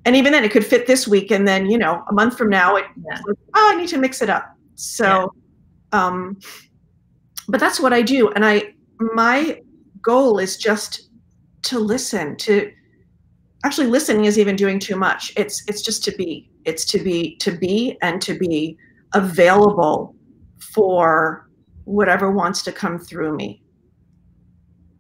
[0.09, 2.49] and even then it could fit this week and then you know a month from
[2.49, 3.21] now it yeah.
[3.27, 5.31] like, oh i need to mix it up so
[5.93, 6.07] yeah.
[6.07, 6.39] um
[7.47, 9.61] but that's what i do and i my
[10.01, 11.11] goal is just
[11.63, 12.73] to listen to
[13.65, 17.37] actually listening is even doing too much it's it's just to be it's to be
[17.37, 18.79] to be and to be
[19.13, 20.15] available
[20.73, 21.51] for
[21.85, 23.63] whatever wants to come through me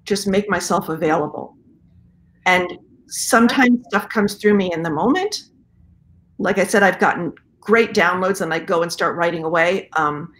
[0.05, 1.57] just make myself available
[2.45, 5.45] and sometimes stuff comes through me in the moment.
[6.39, 9.91] Like i said i've gotten great downloads and i go and start writing away.
[9.97, 10.33] Um,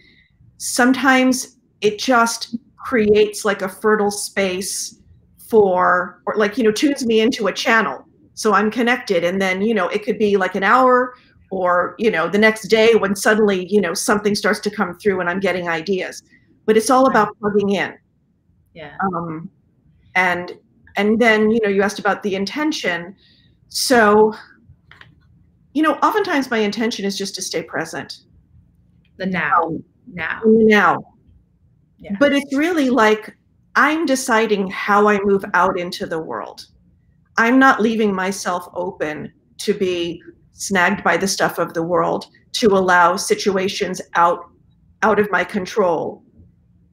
[0.57, 4.99] sometimes it just creates like a fertile space
[5.49, 8.05] for or like you know tunes me into a channel.
[8.33, 11.13] So i'm connected and then you know it could be like an hour
[11.51, 15.19] or you know the next day when suddenly you know something starts to come through
[15.19, 16.23] and i'm getting ideas.
[16.65, 17.97] But it's all about plugging in.
[18.73, 18.95] Yeah.
[19.01, 19.49] Um
[20.15, 20.53] and
[20.95, 23.15] and then you know you asked about the intention.
[23.69, 24.33] So
[25.73, 28.19] you know oftentimes my intention is just to stay present.
[29.17, 29.63] The now.
[29.63, 30.41] Um, now.
[30.45, 30.97] now.
[31.97, 32.15] Yeah.
[32.17, 33.35] but it's really like
[33.75, 36.65] i'm deciding how i move out into the world.
[37.37, 40.21] I'm not leaving myself open to be
[40.51, 44.39] snagged by the stuff of the world, to allow situations out
[45.01, 46.21] out of my control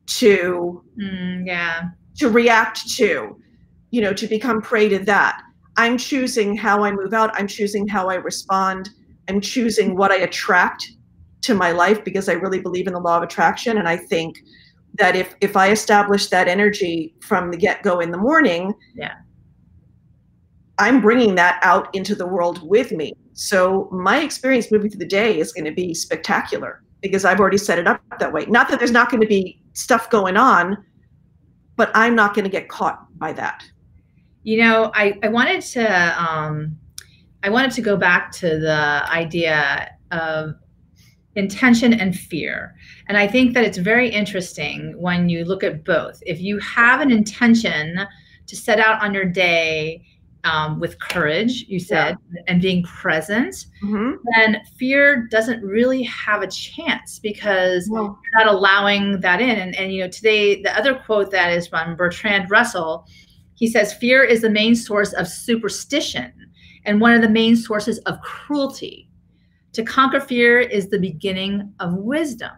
[0.07, 1.89] to mm, yeah.
[2.17, 3.41] to react to
[3.91, 5.43] you know to become prey to that
[5.77, 8.91] i'm choosing how i move out i'm choosing how i respond
[9.29, 10.93] i'm choosing what i attract
[11.43, 14.39] to my life because i really believe in the law of attraction and i think
[14.99, 19.15] that if if i establish that energy from the get-go in the morning yeah
[20.79, 23.15] I'm bringing that out into the world with me.
[23.33, 27.59] So my experience moving through the day is going to be spectacular because I've already
[27.59, 28.47] set it up that way.
[28.47, 30.77] Not that there's not going to be stuff going on,
[31.77, 33.65] but I'm not going to get caught by that.
[34.47, 35.85] You know, I, I wanted to
[36.23, 36.79] um,
[37.43, 40.55] I wanted to go back to the idea of
[41.35, 42.77] intention and fear.
[43.09, 46.23] And I think that it's very interesting when you look at both.
[46.25, 48.07] If you have an intention
[48.47, 50.05] to set out on your day
[50.45, 52.43] um, with courage, you said, yeah.
[52.47, 54.13] and being present, mm-hmm.
[54.37, 59.59] then fear doesn't really have a chance because you're not allowing that in.
[59.59, 63.09] And, and, you know, today, the other quote that is from Bertrand Russell,
[63.57, 66.33] he says, Fear is the main source of superstition
[66.85, 69.11] and one of the main sources of cruelty.
[69.73, 72.53] To conquer fear is the beginning of wisdom.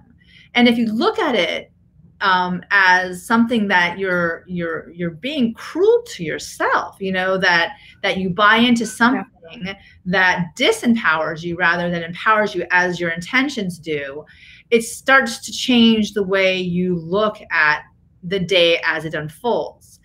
[0.54, 1.72] And if you look at it
[2.20, 8.16] um, as something that you're you're you're being cruel to yourself you know that that
[8.16, 9.24] you buy into something
[9.62, 9.74] yeah.
[10.04, 14.24] that disempowers you rather than empowers you as your intentions do
[14.70, 17.82] it starts to change the way you look at
[18.24, 19.97] the day as it unfolds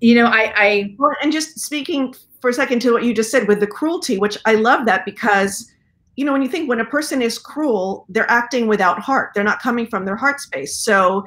[0.00, 3.30] you know i i well, and just speaking for a second to what you just
[3.30, 5.70] said with the cruelty which i love that because
[6.16, 9.30] you know when you think when a person is cruel they're acting without heart.
[9.34, 10.76] They're not coming from their heart space.
[10.76, 11.24] So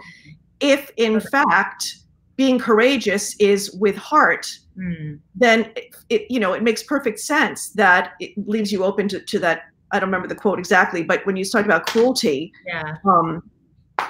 [0.60, 1.96] if in fact
[2.36, 5.20] being courageous is with heart mm.
[5.36, 9.20] then it, it, you know it makes perfect sense that it leaves you open to,
[9.20, 12.96] to that i don't remember the quote exactly but when you talk about cruelty yeah.
[13.06, 13.44] um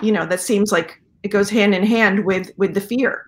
[0.02, 3.26] you know that seems like it goes hand in hand with with the fear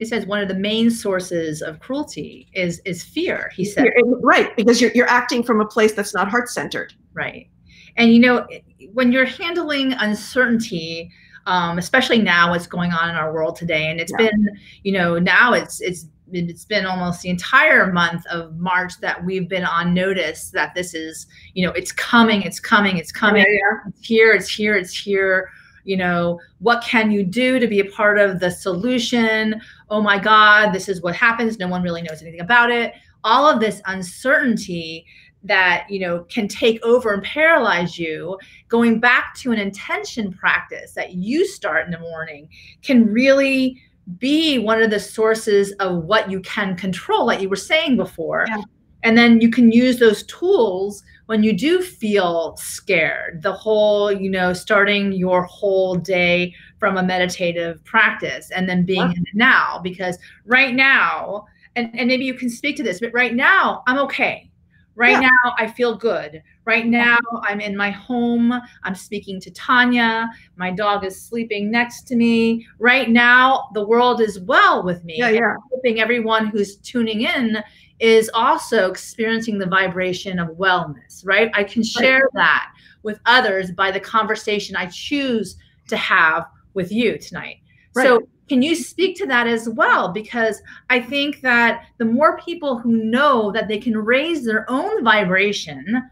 [0.00, 3.86] it says one of the main sources of cruelty is is fear he said
[4.20, 7.48] right because you're, you're acting from a place that's not heart centered right
[7.96, 8.46] and you know
[8.92, 11.10] when you're handling uncertainty
[11.46, 13.90] um, especially now what's going on in our world today.
[13.90, 14.28] And it's yeah.
[14.28, 14.48] been,
[14.82, 19.48] you know, now it's it's it's been almost the entire month of March that we've
[19.48, 23.44] been on notice that this is, you know, it's coming, it's coming, it's coming.
[23.46, 23.90] Yeah, yeah.
[23.90, 25.50] It's here, it's here, it's here.
[25.84, 29.60] You know, what can you do to be a part of the solution?
[29.94, 31.56] Oh my God, this is what happens.
[31.56, 32.94] No one really knows anything about it.
[33.22, 35.06] All of this uncertainty
[35.44, 38.36] that you know can take over and paralyze you
[38.68, 42.48] going back to an intention practice that you start in the morning
[42.82, 43.80] can really
[44.18, 48.46] be one of the sources of what you can control like you were saying before
[48.48, 48.62] yeah.
[49.02, 54.30] and then you can use those tools when you do feel scared the whole you
[54.30, 59.80] know starting your whole day from a meditative practice and then being in the now
[59.82, 63.96] because right now and, and maybe you can speak to this but right now i'm
[63.98, 64.50] okay
[64.96, 65.20] right yeah.
[65.20, 70.70] now i feel good right now i'm in my home i'm speaking to tanya my
[70.70, 75.30] dog is sleeping next to me right now the world is well with me yeah,
[75.30, 75.54] yeah.
[75.72, 77.64] hoping everyone who's tuning in
[77.98, 81.48] is also experiencing the vibration of wellness, right?
[81.54, 82.34] I can share right.
[82.34, 85.56] that with others by the conversation I choose
[85.88, 87.56] to have with you tonight.
[87.94, 88.06] Right.
[88.06, 90.12] So, can you speak to that as well?
[90.12, 90.60] Because
[90.90, 96.10] I think that the more people who know that they can raise their own vibration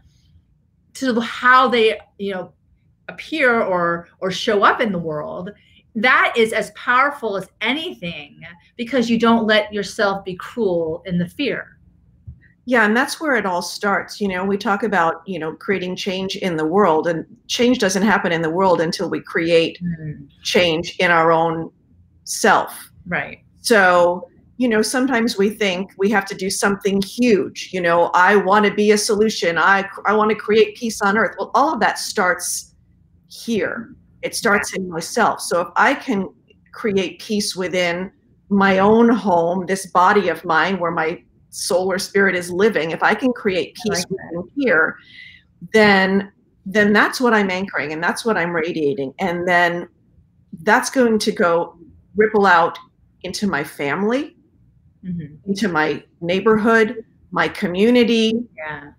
[0.95, 2.53] to how they, you know,
[3.07, 5.51] appear or or show up in the world,
[5.95, 8.41] that is as powerful as anything
[8.77, 11.77] because you don't let yourself be cruel in the fear.
[12.65, 14.21] Yeah, and that's where it all starts.
[14.21, 18.03] You know, we talk about, you know, creating change in the world, and change doesn't
[18.03, 20.27] happen in the world until we create mm.
[20.43, 21.71] change in our own
[22.23, 22.89] self.
[23.05, 23.39] Right.
[23.59, 27.69] So, you know, sometimes we think we have to do something huge.
[27.73, 29.57] You know, I want to be a solution.
[29.57, 31.35] I I want to create peace on earth.
[31.37, 32.75] Well, all of that starts
[33.27, 33.93] here.
[34.21, 35.41] It starts in myself.
[35.41, 36.29] So if I can
[36.71, 38.09] create peace within
[38.47, 41.21] my own home, this body of mine where my
[41.53, 44.97] soul or spirit is living, if I can create peace like here,
[45.73, 46.31] then
[46.65, 49.13] then that's what I'm anchoring and that's what I'm radiating.
[49.19, 49.87] And then
[50.61, 51.77] that's going to go
[52.15, 52.79] ripple out
[53.23, 54.37] into my family,
[55.03, 55.35] mm-hmm.
[55.45, 58.91] into my neighborhood, my community, yeah.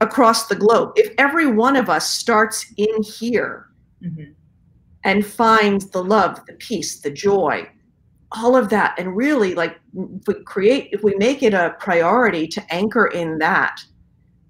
[0.00, 0.92] across the globe.
[0.94, 3.66] If every one of us starts in here
[4.00, 4.30] mm-hmm.
[5.04, 7.68] and finds the love, the peace, the joy,
[8.32, 12.62] all of that and really like we create if we make it a priority to
[12.72, 13.80] anchor in that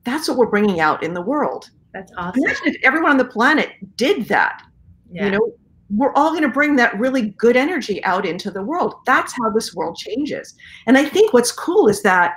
[0.05, 1.71] that's what we're bringing out in the world.
[1.93, 2.43] That's awesome.
[2.43, 4.62] imagine if everyone on the planet did that
[5.11, 5.25] yeah.
[5.27, 5.53] you know?
[5.91, 8.97] We're all going to bring that really good energy out into the world.
[9.07, 10.55] That's how this world changes.
[10.87, 12.37] And i think what's cool is that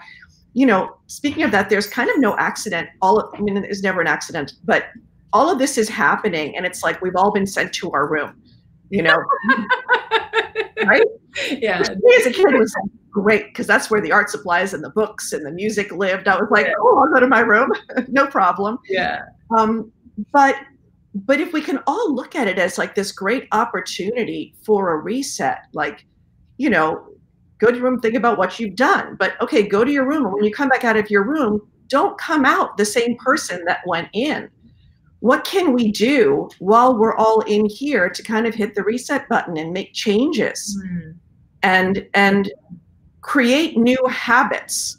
[0.53, 2.89] you know speaking of that there's kind of no accident.
[3.01, 4.85] All of, i mean there's never an accident but
[5.33, 8.41] all of this is happening and it's like we've all been sent to our room
[8.91, 9.17] you know?
[10.83, 11.03] Right?
[11.51, 11.79] Yeah.
[11.79, 11.89] As
[12.25, 12.75] a kid, it was
[13.09, 16.27] great because that's where the art supplies and the books and the music lived.
[16.27, 16.73] I was like, yeah.
[16.79, 17.71] oh, I'll go to my room,
[18.07, 18.77] no problem.
[18.89, 19.21] Yeah.
[19.57, 19.91] Um,
[20.31, 20.55] but
[21.13, 24.97] but if we can all look at it as like this great opportunity for a
[24.97, 26.05] reset, like,
[26.57, 27.05] you know,
[27.59, 29.17] go to your room, think about what you've done.
[29.19, 30.25] But okay, go to your room.
[30.25, 33.63] And when you come back out of your room, don't come out the same person
[33.65, 34.49] that went in
[35.21, 39.29] what can we do while we're all in here to kind of hit the reset
[39.29, 41.15] button and make changes mm.
[41.63, 42.51] And and
[43.21, 44.97] create new habits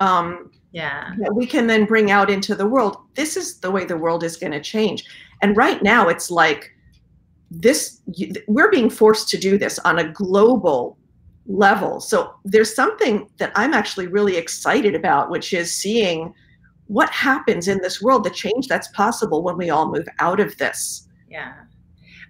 [0.00, 3.84] um, yeah that we can then bring out into the world this is the way
[3.84, 5.04] the world is going to change
[5.42, 6.70] and right now it's like
[7.50, 8.00] this
[8.46, 10.98] we're being forced to do this on a global
[11.46, 16.34] level so there's something that i'm actually really excited about which is seeing
[16.88, 20.56] what happens in this world, the change that's possible when we all move out of
[20.56, 21.06] this.
[21.30, 21.52] Yeah.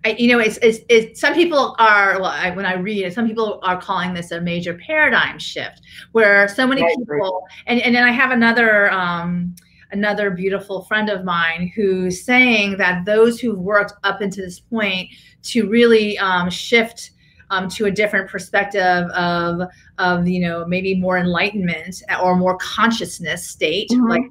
[0.04, 3.12] I, you know, it's, it's, it's, some people are, well, I, when I read it,
[3.12, 5.80] some people are calling this a major paradigm shift
[6.12, 9.54] where so many people, and, and then I have another, um,
[9.90, 15.11] another beautiful friend of mine who's saying that those who've worked up into this point
[15.42, 17.12] to really um, shift
[17.50, 19.62] um, to a different perspective of,
[19.98, 24.08] of, you know, maybe more enlightenment or more consciousness state, mm-hmm.
[24.08, 24.22] like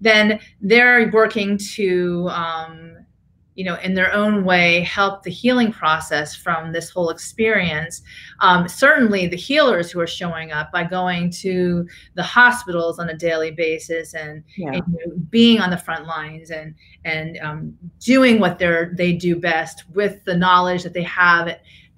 [0.00, 2.91] then they're working to um,
[3.54, 8.02] you know in their own way help the healing process from this whole experience
[8.40, 13.16] um, certainly the healers who are showing up by going to the hospitals on a
[13.16, 14.72] daily basis and, yeah.
[14.72, 19.12] and you know, being on the front lines and and um, doing what they're they
[19.12, 21.48] do best with the knowledge that they have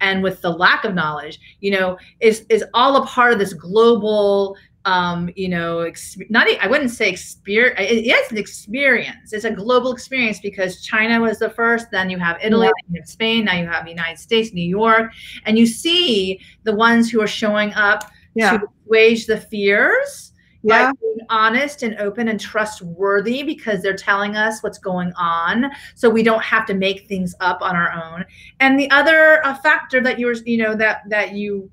[0.01, 3.53] and with the lack of knowledge you know is is all a part of this
[3.53, 7.79] global um, you know, ex- not I wouldn't say experience.
[7.79, 9.33] It is an experience.
[9.33, 11.89] It's a global experience because China was the first.
[11.91, 12.71] Then you have Italy, yeah.
[12.91, 13.45] you have Spain.
[13.45, 15.11] Now you have the United States, New York,
[15.45, 18.57] and you see the ones who are showing up yeah.
[18.57, 20.31] to wage the fears.
[20.67, 20.91] Yeah.
[20.99, 26.23] being honest and open and trustworthy because they're telling us what's going on, so we
[26.23, 28.25] don't have to make things up on our own.
[28.59, 31.69] And the other uh, factor that you were, you know, that that you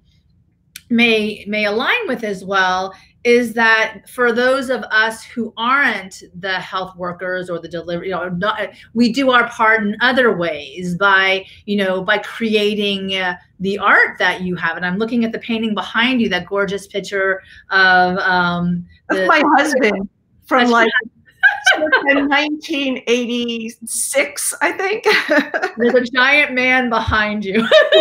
[0.93, 6.55] may may align with as well is that for those of us who aren't the
[6.55, 10.97] health workers or the delivery, you know, not, we do our part in other ways
[10.97, 14.77] by, you know, by creating uh, the art that you have.
[14.77, 19.43] And I'm looking at the painting behind you, that gorgeous picture of um, the, my
[19.57, 20.09] husband
[20.47, 20.91] from like
[21.77, 25.05] 1986, I think.
[25.77, 27.65] There's a giant man behind you.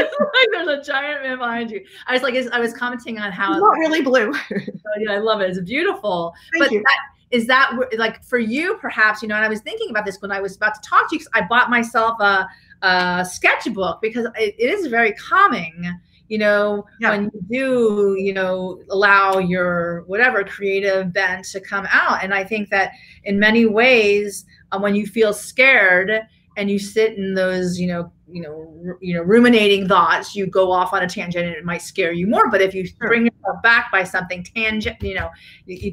[0.52, 1.86] There's a giant man behind you.
[2.08, 4.34] I was like, I was commenting on how it's not really blue.
[4.54, 4.58] oh,
[5.00, 5.50] yeah, I love it.
[5.50, 6.34] It's beautiful.
[6.54, 6.84] Thank but you.
[6.84, 6.98] That,
[7.32, 10.32] is that like for you, perhaps, you know, and I was thinking about this when
[10.32, 12.48] I was about to talk to you because I bought myself a,
[12.82, 15.86] a sketchbook because it, it is very calming
[16.32, 17.10] you know, yeah.
[17.10, 22.24] when you do, you know, allow your whatever creative bent to come out.
[22.24, 22.94] And I think that
[23.26, 26.22] in many ways, um, when you feel scared
[26.56, 30.48] and you sit in those, you know, you know, r- you know, ruminating thoughts, you
[30.48, 32.50] go off on a tangent and it might scare you more.
[32.50, 33.10] But if you sure.
[33.10, 35.30] bring yourself back by something tangent, you know,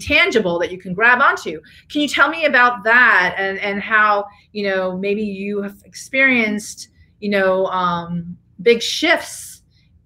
[0.00, 4.24] tangible that you can grab onto, can you tell me about that and and how
[4.52, 9.57] you know maybe you have experienced, you know, um, big shifts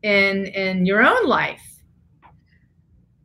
[0.03, 1.63] in in your own life.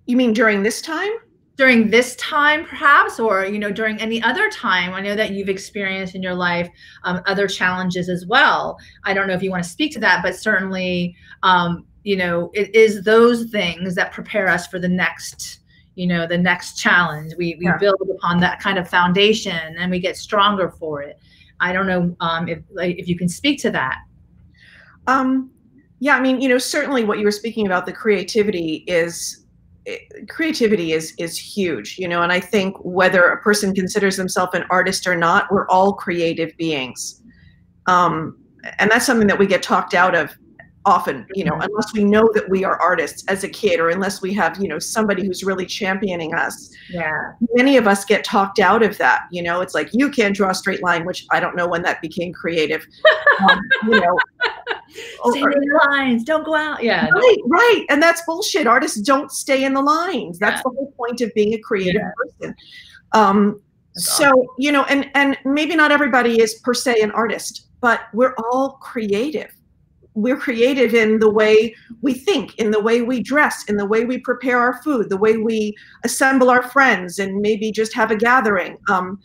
[0.05, 1.11] You mean during this time?
[1.57, 4.93] During this time perhaps or you know during any other time.
[4.93, 6.69] I know that you've experienced in your life
[7.03, 8.77] um, other challenges as well.
[9.03, 12.51] I don't know if you want to speak to that but certainly um, you know
[12.53, 15.61] it is those things that prepare us for the next
[15.95, 17.33] you know the next challenge.
[17.37, 17.77] We, we yeah.
[17.77, 21.19] build upon that kind of foundation and we get stronger for it.
[21.59, 23.97] I don't know um, if like, if you can speak to that.
[25.07, 25.49] Um,
[25.99, 29.45] yeah, I mean, you know, certainly what you were speaking about, the creativity is
[29.87, 29.97] eh,
[30.29, 34.65] creativity is is huge, you know, and I think whether a person considers themselves an
[34.69, 37.21] artist or not, we're all creative beings.
[37.87, 38.37] Um,
[38.79, 40.35] and that's something that we get talked out of
[40.87, 41.63] often you know mm-hmm.
[41.63, 44.69] unless we know that we are artists as a kid or unless we have you
[44.69, 49.23] know somebody who's really championing us yeah many of us get talked out of that
[49.29, 51.81] you know it's like you can't draw a straight line which i don't know when
[51.81, 52.87] that became creative
[53.49, 54.17] um, you know
[55.25, 59.31] stay in the lines don't go out yeah right right and that's bullshit artists don't
[59.31, 60.63] stay in the lines that's yeah.
[60.63, 62.11] the whole point of being a creative yeah.
[62.17, 62.55] person
[63.13, 63.61] um
[63.95, 64.45] so awesome.
[64.57, 68.71] you know and and maybe not everybody is per se an artist but we're all
[68.81, 69.51] creative
[70.17, 74.03] we're creative in the way we think, in the way we dress, in the way
[74.03, 78.15] we prepare our food, the way we assemble our friends and maybe just have a
[78.15, 78.77] gathering.
[78.89, 79.21] Um,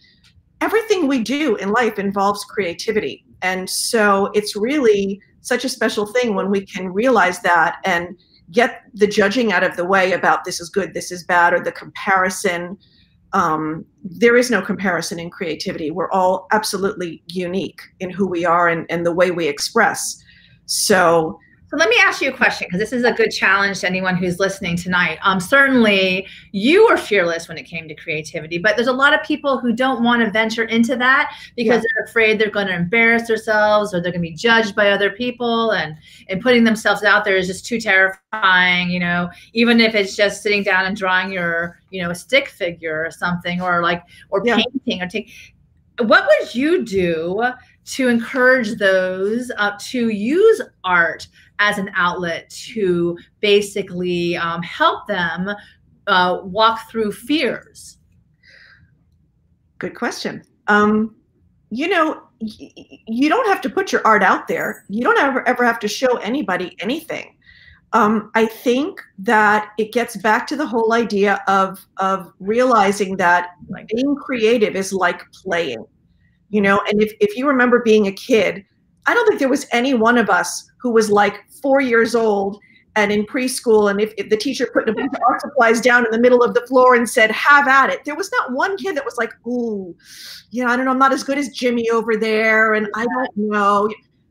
[0.60, 3.24] everything we do in life involves creativity.
[3.40, 8.18] And so it's really such a special thing when we can realize that and
[8.50, 11.60] get the judging out of the way about this is good, this is bad, or
[11.60, 12.76] the comparison.
[13.32, 15.90] Um, there is no comparison in creativity.
[15.90, 20.22] We're all absolutely unique in who we are and, and the way we express.
[20.66, 21.38] So
[21.72, 24.14] so let me ask you a question because this is a good challenge to anyone
[24.14, 25.18] who's listening tonight.
[25.22, 29.22] Um, certainly, you were fearless when it came to creativity, but there's a lot of
[29.22, 31.88] people who don't want to venture into that because yeah.
[31.94, 35.12] they're afraid they're going to embarrass themselves or they're going to be judged by other
[35.12, 35.96] people, and
[36.28, 38.90] and putting themselves out there is just too terrifying.
[38.90, 42.48] You know, even if it's just sitting down and drawing your, you know, a stick
[42.48, 44.56] figure or something, or like or yeah.
[44.56, 45.32] painting or take.
[45.98, 47.44] What would you do
[47.84, 51.28] to encourage those uh, to use art
[51.62, 55.48] as an outlet to basically um, help them
[56.06, 57.98] uh, walk through fears?
[59.78, 60.42] Good question.
[60.66, 61.14] Um,
[61.70, 62.72] you know, y-
[63.06, 64.84] you don't have to put your art out there.
[64.88, 67.36] You don't ever ever have to show anybody anything.
[67.94, 73.50] Um, I think that it gets back to the whole idea of of realizing that
[73.94, 75.84] being creative is like playing
[76.52, 78.64] you know and if, if you remember being a kid
[79.06, 82.60] i don't think there was any one of us who was like four years old
[82.96, 86.04] and in preschool and if, if, the teacher put a bunch of art supplies down
[86.04, 88.04] in the middle of the floor and said have at it.
[88.04, 89.96] There was not one kid that was like ooh
[90.50, 93.36] yeah i don't know i'm not as good as jimmy over there and i don't
[93.36, 93.88] know.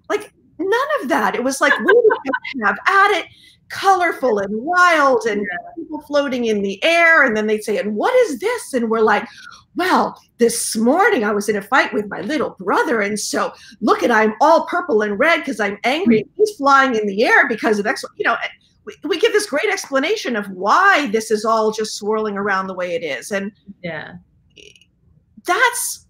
[0.10, 1.36] Like none of that.
[1.36, 1.94] It was like we
[2.64, 3.26] have at it?
[3.70, 5.42] Colorful and wild and
[5.76, 8.74] people floating in the air and then they'd say and what is this?
[8.74, 9.28] And we're like
[9.76, 13.02] well, this morning I was in a fight with my little brother.
[13.02, 16.24] And so look at, I'm all purple and red because I'm angry.
[16.24, 16.30] Mm.
[16.38, 18.04] He's flying in the air because of X.
[18.18, 18.48] You know, eh,
[18.86, 22.74] we, we give this great explanation of why this is all just swirling around the
[22.74, 23.32] way it is.
[23.32, 23.52] And
[23.84, 24.14] yeah,
[25.46, 26.08] that's,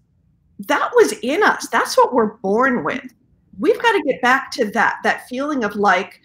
[0.60, 1.68] that was in us.
[1.68, 3.12] That's what we're born with.
[3.58, 6.20] We've got to get back to that, that feeling of like,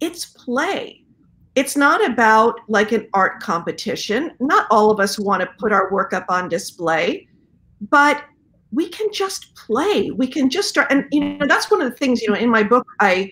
[0.00, 1.01] it's play
[1.54, 4.32] it's not about like an art competition.
[4.40, 7.28] Not all of us want to put our work up on display,
[7.90, 8.24] but
[8.72, 10.10] we can just play.
[10.10, 10.90] We can just start.
[10.90, 13.30] And, you know, that's one of the things, you know, in my book, I,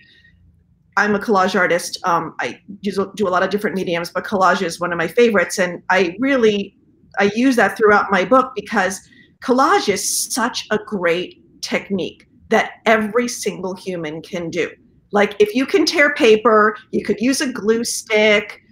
[0.96, 1.98] I'm a collage artist.
[2.04, 5.08] Um, I do, do a lot of different mediums, but collage is one of my
[5.08, 6.76] favorites, and I really
[7.18, 9.00] I use that throughout my book because
[9.40, 14.70] collage is such a great technique that every single human can do.
[15.12, 18.62] Like if you can tear paper, you could use a glue stick.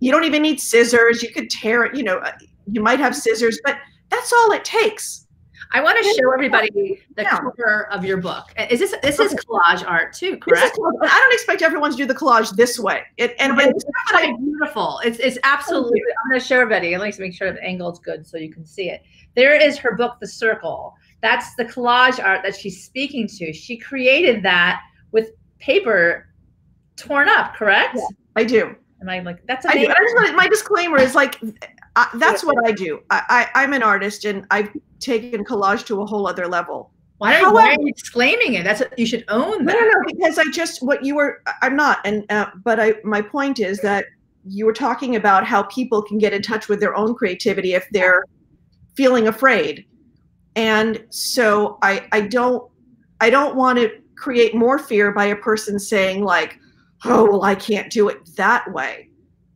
[0.00, 1.22] You don't even need scissors.
[1.22, 1.96] You could tear it.
[1.96, 2.32] You know, uh,
[2.70, 3.78] you might have scissors, but
[4.10, 5.26] that's all it takes
[5.72, 7.38] I want to show everybody the yeah.
[7.38, 8.52] cover of your book.
[8.70, 10.78] Is this this is collage art too, correct?
[11.02, 13.02] I don't expect everyone to do the collage this way.
[13.16, 13.84] It and, it's
[14.38, 15.00] beautiful.
[15.04, 16.00] It's it's absolutely.
[16.00, 16.94] I'm going to show everybody.
[16.94, 19.02] At to make sure the angle is good so you can see it.
[19.34, 20.94] There is her book, The Circle.
[21.20, 23.52] That's the collage art that she's speaking to.
[23.52, 24.80] She created that
[25.12, 25.30] with
[25.66, 26.28] paper
[26.96, 27.96] torn up, correct?
[27.96, 28.06] Yeah,
[28.36, 28.74] I do.
[29.02, 29.90] Am I like that's amazing?
[29.90, 30.36] I do.
[30.36, 31.38] my disclaimer is like
[31.96, 33.00] I, that's what I do.
[33.10, 36.92] I, I, am an artist and I've taken collage to a whole other level.
[37.18, 38.64] Why are, why are you exclaiming it?
[38.64, 39.72] That's a, you should own that.
[39.72, 41.42] No, no, no, because I just what you were.
[41.62, 44.04] I'm not, and uh, but I my point is that
[44.46, 47.88] you were talking about how people can get in touch with their own creativity if
[47.90, 48.24] they're
[48.94, 49.86] feeling afraid,
[50.56, 52.70] and so I I don't
[53.20, 56.58] I don't want to create more fear by a person saying like,
[57.04, 59.10] oh well I can't do it that way,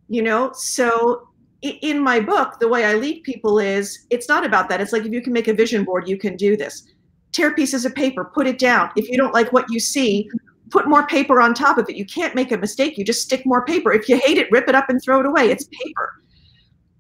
[0.09, 0.53] you know.
[0.55, 1.29] So
[1.63, 4.81] in my book, the way I lead people is it's not about that.
[4.81, 6.87] It's like if you can make a vision board, you can do this.
[7.33, 8.91] Tear pieces of paper, put it down.
[8.97, 10.29] If you don't like what you see,
[10.71, 11.97] put more paper on top of it.
[11.97, 12.97] You can't make a mistake.
[12.97, 13.93] You just stick more paper.
[13.93, 15.51] If you hate it, rip it up and throw it away.
[15.51, 16.15] It's paper.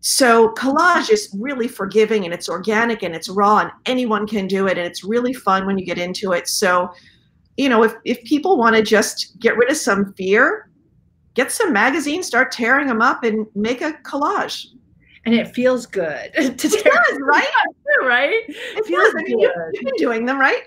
[0.00, 4.66] So collage is really forgiving and it's organic and it's raw and anyone can do
[4.66, 6.48] it and it's really fun when you get into it.
[6.48, 6.90] So,
[7.60, 10.70] you know, if if people want to just get rid of some fear,
[11.34, 14.68] get some magazines, start tearing them up, and make a collage.
[15.26, 16.70] And it feels good to it tear.
[17.10, 17.46] Does, right?
[18.02, 18.44] right?
[18.48, 19.14] It feels.
[19.14, 20.62] I mean, you, you've been doing them, right?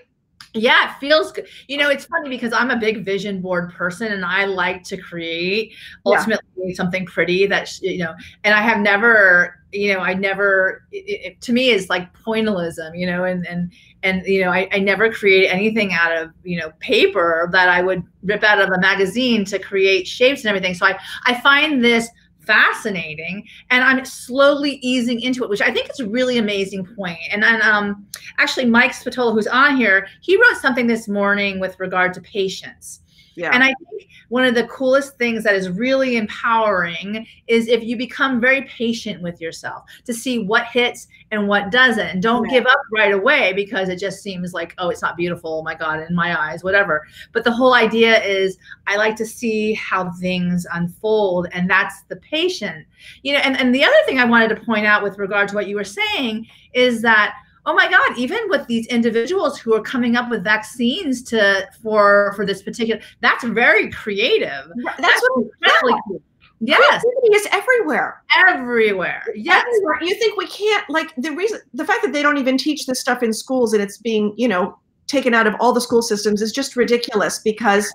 [0.56, 1.48] Yeah, it feels good.
[1.66, 4.96] You know, it's funny because I'm a big vision board person and I like to
[4.96, 5.72] create
[6.06, 6.74] ultimately yeah.
[6.74, 11.40] something pretty that, you know, and I have never, you know, I never, it, it,
[11.40, 13.72] to me is like pointillism, you know, and, and,
[14.04, 17.82] and, you know, I, I never create anything out of, you know, paper that I
[17.82, 20.74] would rip out of a magazine to create shapes and everything.
[20.74, 20.96] So I,
[21.26, 22.08] I find this
[22.46, 27.18] fascinating and i'm slowly easing into it which i think is a really amazing point
[27.30, 28.06] and then um,
[28.38, 33.00] actually mike spatola who's on here he wrote something this morning with regard to patience
[33.36, 33.50] yeah.
[33.52, 37.96] And I think one of the coolest things that is really empowering is if you
[37.96, 42.06] become very patient with yourself to see what hits and what doesn't.
[42.06, 45.58] And don't give up right away because it just seems like, oh, it's not beautiful.
[45.58, 47.06] Oh my God, in my eyes, whatever.
[47.32, 51.48] But the whole idea is I like to see how things unfold.
[51.52, 52.86] And that's the patient.
[53.22, 55.54] You know, and, and the other thing I wanted to point out with regard to
[55.54, 57.36] what you were saying is that
[57.66, 62.32] oh my god even with these individuals who are coming up with vaccines to for
[62.36, 66.20] for this particular that's very creative that's, that's what really cool.
[66.60, 68.22] Yes, creativity is everywhere.
[68.36, 69.22] Everywhere.
[69.34, 69.64] Yes.
[69.66, 69.98] Everywhere.
[70.02, 73.00] You think we can't like the reason the fact that they don't even teach this
[73.00, 76.40] stuff in schools and it's being, you know, taken out of all the school systems
[76.40, 77.92] is just ridiculous because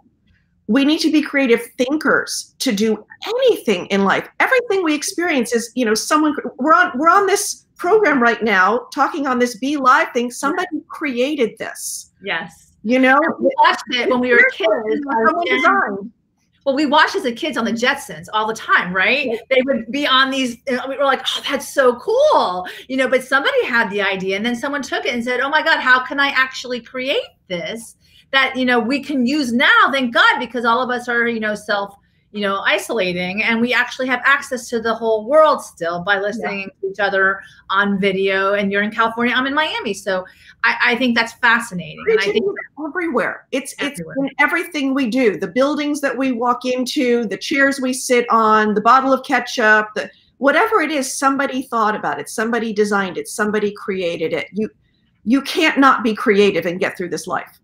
[0.67, 4.27] we need to be creative thinkers to do anything in life.
[4.39, 8.87] Everything we experience is, you know, someone we're on we're on this program right now
[8.93, 10.29] talking on this BeLive thing.
[10.29, 10.83] Somebody yes.
[10.87, 12.11] created this.
[12.23, 12.73] Yes.
[12.83, 14.69] You know, we watched it when we were kids.
[16.65, 19.39] Well, we watched as a kids on the Jetsons all the time, right?
[19.49, 20.57] They would be on these.
[20.67, 23.07] We were like, "Oh, that's so cool," you know.
[23.07, 25.79] But somebody had the idea, and then someone took it and said, "Oh my God,
[25.79, 27.95] how can I actually create this
[28.31, 31.39] that you know we can use now?" Thank God, because all of us are you
[31.39, 31.95] know self
[32.31, 33.43] you know, isolating.
[33.43, 36.65] And we actually have access to the whole world still by listening yeah.
[36.81, 38.53] to each other on video.
[38.53, 39.93] And you're in California, I'm in Miami.
[39.93, 40.25] So
[40.63, 42.03] I, I think that's fascinating.
[42.07, 42.45] And I think
[42.87, 43.47] everywhere.
[43.51, 44.15] It's everywhere.
[44.19, 45.37] it's in everything we do.
[45.37, 49.87] The buildings that we walk into, the chairs we sit on, the bottle of ketchup,
[49.95, 54.47] the whatever it is, somebody thought about it, somebody designed it, somebody created it.
[54.53, 54.69] You
[55.25, 57.59] you can't not be creative and get through this life.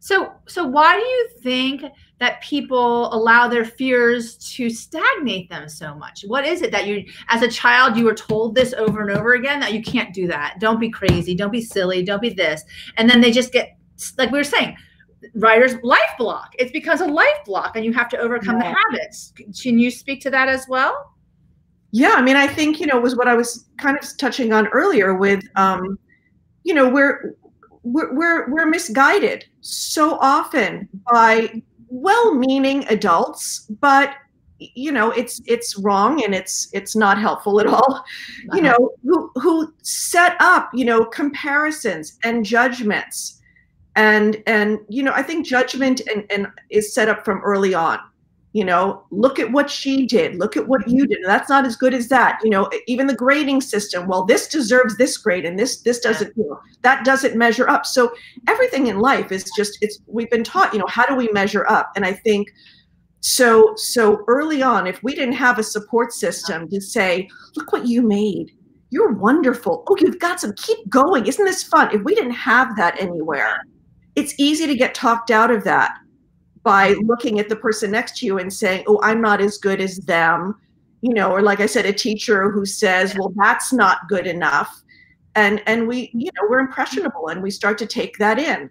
[0.00, 1.82] So so why do you think
[2.20, 6.24] that people allow their fears to stagnate them so much?
[6.26, 9.34] What is it that you, as a child, you were told this over and over
[9.34, 10.56] again that you can't do that?
[10.58, 11.34] Don't be crazy.
[11.34, 12.02] Don't be silly.
[12.02, 12.64] Don't be this.
[12.96, 13.76] And then they just get,
[14.16, 14.76] like we were saying,
[15.34, 16.54] writer's life block.
[16.58, 18.72] It's because of life block and you have to overcome yeah.
[18.72, 19.32] the habits.
[19.60, 21.14] Can you speak to that as well?
[21.90, 24.66] Yeah, I mean, I think, you know, was what I was kind of touching on
[24.68, 25.98] earlier with, um,
[26.64, 27.34] you know, we're,
[27.82, 34.14] we're, we're, we're misguided so often by well-meaning adults, but
[34.58, 38.04] you know it's it's wrong and it's it's not helpful at all.
[38.54, 43.34] You know who who set up you know comparisons and judgments.
[43.96, 47.98] And and you know i think judgment and, and is set up from early on
[48.52, 51.76] you know look at what she did look at what you did that's not as
[51.76, 55.58] good as that you know even the grading system well this deserves this grade and
[55.58, 57.84] this this doesn't you know that doesn't measure up.
[57.86, 58.12] So
[58.46, 61.66] everything in life is just it's we've been taught you know how do we measure
[61.68, 61.90] up?
[61.96, 62.48] And i think
[63.20, 67.86] so so early on if we didn't have a support system to say look what
[67.86, 68.52] you made.
[68.90, 69.84] You're wonderful.
[69.88, 71.26] Oh you've got some keep going.
[71.26, 71.94] Isn't this fun?
[71.94, 73.60] If we didn't have that anywhere
[74.16, 75.96] it's easy to get talked out of that
[76.62, 79.80] by looking at the person next to you and saying, "Oh, I'm not as good
[79.80, 80.54] as them,"
[81.00, 84.82] you know, or like I said, a teacher who says, "Well, that's not good enough,"
[85.34, 88.70] and and we, you know, we're impressionable and we start to take that in,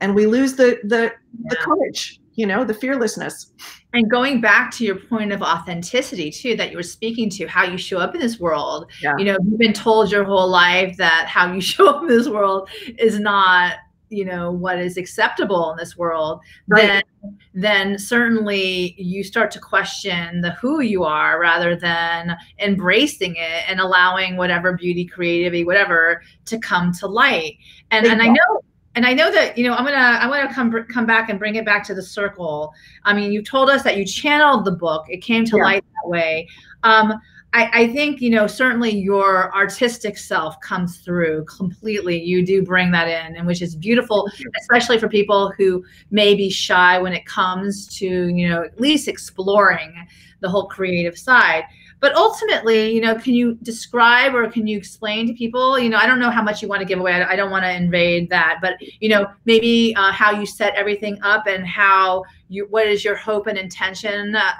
[0.00, 1.10] and we lose the the yeah.
[1.48, 3.52] the courage, you know, the fearlessness.
[3.92, 7.64] And going back to your point of authenticity too, that you were speaking to, how
[7.64, 8.90] you show up in this world.
[9.02, 9.14] Yeah.
[9.16, 12.28] You know, you've been told your whole life that how you show up in this
[12.28, 12.68] world
[12.98, 13.76] is not
[14.08, 17.02] you know what is acceptable in this world right.
[17.22, 23.64] then then certainly you start to question the who you are rather than embracing it
[23.68, 27.56] and allowing whatever beauty creativity whatever to come to light
[27.90, 28.62] and and i know
[28.96, 31.54] and I know that you know I'm gonna I'm gonna come come back and bring
[31.54, 32.72] it back to the circle.
[33.04, 35.62] I mean, you told us that you channeled the book; it came to yeah.
[35.62, 36.48] light that way.
[36.82, 37.12] Um,
[37.56, 42.22] I, I think you know certainly your artistic self comes through completely.
[42.22, 44.28] You do bring that in, and which is beautiful,
[44.60, 49.08] especially for people who may be shy when it comes to you know at least
[49.08, 50.06] exploring
[50.40, 51.64] the whole creative side
[51.98, 55.96] but ultimately you know can you describe or can you explain to people you know
[55.96, 58.28] i don't know how much you want to give away i don't want to invade
[58.28, 62.86] that but you know maybe uh, how you set everything up and how you what
[62.86, 64.52] is your hope and intention uh,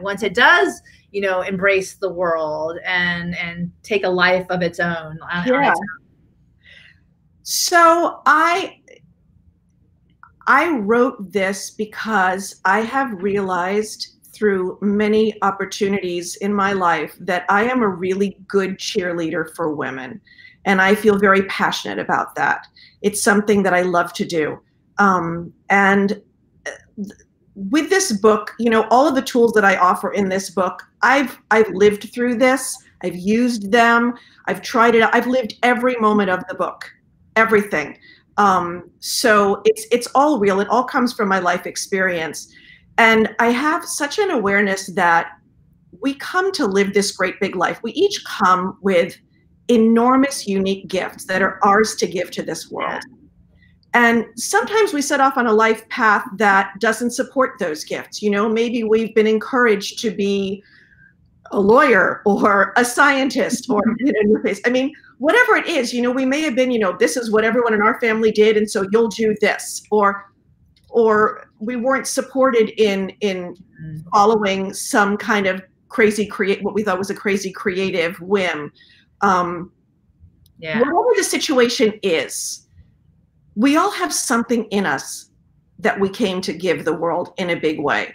[0.00, 0.82] once it does
[1.12, 5.74] you know embrace the world and and take a life of its own yeah.
[7.42, 8.78] so i
[10.46, 17.64] i wrote this because i have realized through many opportunities in my life that i
[17.64, 20.20] am a really good cheerleader for women
[20.64, 22.66] and i feel very passionate about that.
[23.02, 24.60] It's something that i love to do.
[24.98, 26.20] Um, and
[26.66, 27.04] uh,
[27.54, 30.82] with this book, you know, all of the tools that I offer in this book,
[31.02, 32.76] I've I've lived through this.
[33.02, 34.14] I've used them.
[34.46, 35.08] I've tried it.
[35.12, 36.90] I've lived every moment of the book,
[37.36, 37.98] everything.
[38.36, 40.60] Um, so it's it's all real.
[40.60, 42.52] It all comes from my life experience,
[42.98, 45.32] and I have such an awareness that
[46.00, 47.80] we come to live this great big life.
[47.82, 49.16] We each come with
[49.68, 53.02] enormous, unique gifts that are ours to give to this world.
[53.92, 58.22] And sometimes we set off on a life path that doesn't support those gifts.
[58.22, 60.62] You know, maybe we've been encouraged to be
[61.52, 64.56] a lawyer or a scientist or you know, in.
[64.64, 67.30] I mean, whatever it is, you know, we may have been, you know, this is
[67.30, 70.32] what everyone in our family did, and so you'll do this, or
[70.88, 73.56] or we weren't supported in in
[74.12, 78.72] following some kind of crazy create what we thought was a crazy creative whim.
[79.20, 79.72] Um,
[80.58, 80.78] yeah.
[80.78, 82.66] Whatever the situation is,
[83.56, 85.30] we all have something in us
[85.78, 88.14] that we came to give the world in a big way.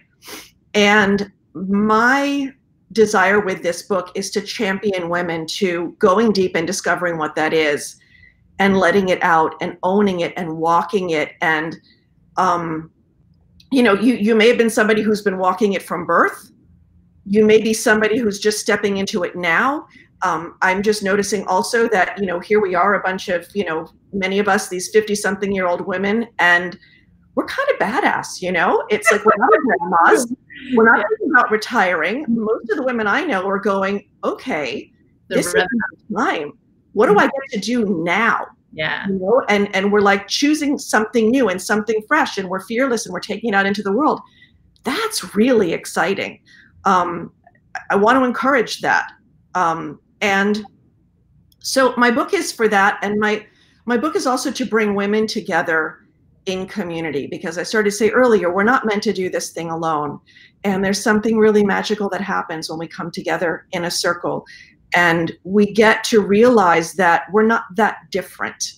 [0.73, 2.53] And my
[2.91, 7.53] desire with this book is to champion women to going deep and discovering what that
[7.53, 7.97] is
[8.59, 11.33] and letting it out and owning it and walking it.
[11.41, 11.75] And
[12.38, 12.91] um,
[13.71, 16.51] you know you you may have been somebody who's been walking it from birth.
[17.25, 19.88] You may be somebody who's just stepping into it now.
[20.21, 23.65] Um, i'm just noticing also that you know here we are a bunch of you
[23.65, 26.79] know many of us, these 50 something year old women, and
[27.36, 28.83] we're kind of badass, you know?
[28.89, 30.33] It's like we're not grandmas.
[30.73, 32.25] We're not thinking about retiring.
[32.29, 34.91] Most of the women I know are going, okay,
[35.27, 35.65] the this is
[36.15, 36.53] time.
[36.93, 38.47] What do I get to do now?
[38.71, 39.07] Yeah.
[39.07, 43.05] You know, and and we're like choosing something new and something fresh, and we're fearless
[43.05, 44.21] and we're taking it out into the world.
[44.83, 46.41] That's really exciting.
[46.83, 47.31] Um,
[47.89, 49.11] I want to encourage that.
[49.55, 50.65] Um, and
[51.59, 53.45] so my book is for that, and my
[53.86, 56.04] my book is also to bring women together
[56.45, 59.71] in community because I started to say earlier, we're not meant to do this thing
[59.71, 60.19] alone.
[60.63, 64.45] And there's something really magical that happens when we come together in a circle.
[64.95, 68.73] And we get to realize that we're not that different.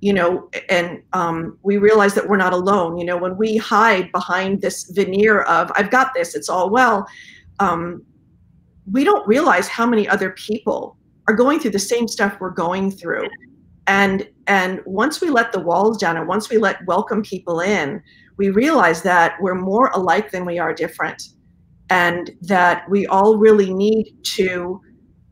[0.00, 2.98] You know and um, we realize that we're not alone.
[2.98, 7.06] You know when we hide behind this veneer of i've got this it's all well
[7.58, 8.02] um,
[8.92, 12.90] we don't realize how many other people are going through the same stuff we're going
[12.90, 13.26] through
[13.86, 18.02] and and once we let the walls down and once we let welcome people in
[18.36, 21.22] we realize that we're more alike than we are different
[21.90, 24.80] and that we all really need to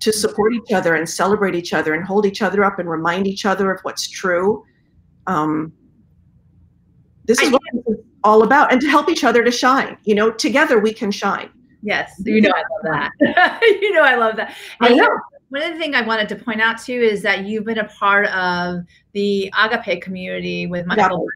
[0.01, 3.27] to support each other and celebrate each other and hold each other up and remind
[3.27, 4.65] each other of what's true
[5.27, 5.73] um,
[7.25, 7.63] this is what
[8.25, 9.97] all about and to help each other to shine.
[10.05, 11.51] You know, together we can shine.
[11.83, 13.61] Yes, you know I love that.
[13.63, 14.55] you know I love that.
[14.81, 15.09] And I know.
[15.53, 17.85] One of the things I wanted to point out too is that you've been a
[17.89, 21.27] part of the Agape community with Michael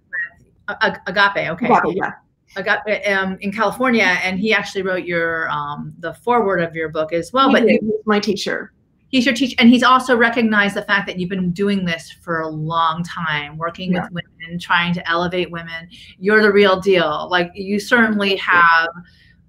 [0.69, 1.67] Agape, Agape okay.
[1.67, 2.13] Agape, yeah.
[2.57, 7.13] Agape, um, in California, and he actually wrote your um, the foreword of your book
[7.13, 7.49] as well.
[7.49, 8.73] He but he's my teacher.
[9.09, 12.41] He's your teacher, and he's also recognized the fact that you've been doing this for
[12.41, 14.09] a long time, working Yeah.
[14.11, 15.91] with women, trying to elevate women.
[16.19, 17.29] You're the real deal.
[17.31, 18.89] Like you certainly have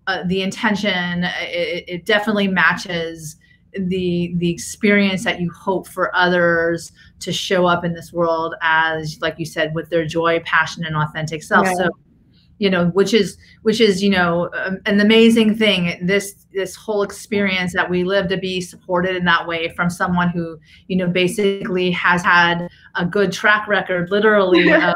[0.08, 1.24] uh, the intention.
[1.24, 3.38] It, it definitely matches
[3.88, 9.20] the the experience that you hope for others to show up in this world as,
[9.22, 11.68] like you said, with their joy, passion, and authentic self.
[11.76, 11.90] So
[12.60, 15.98] you know which is which is you know um, an amazing thing.
[16.02, 20.30] This this whole experience that we live to be supported in that way from someone
[20.30, 24.96] who you know basically has had a good track record literally of,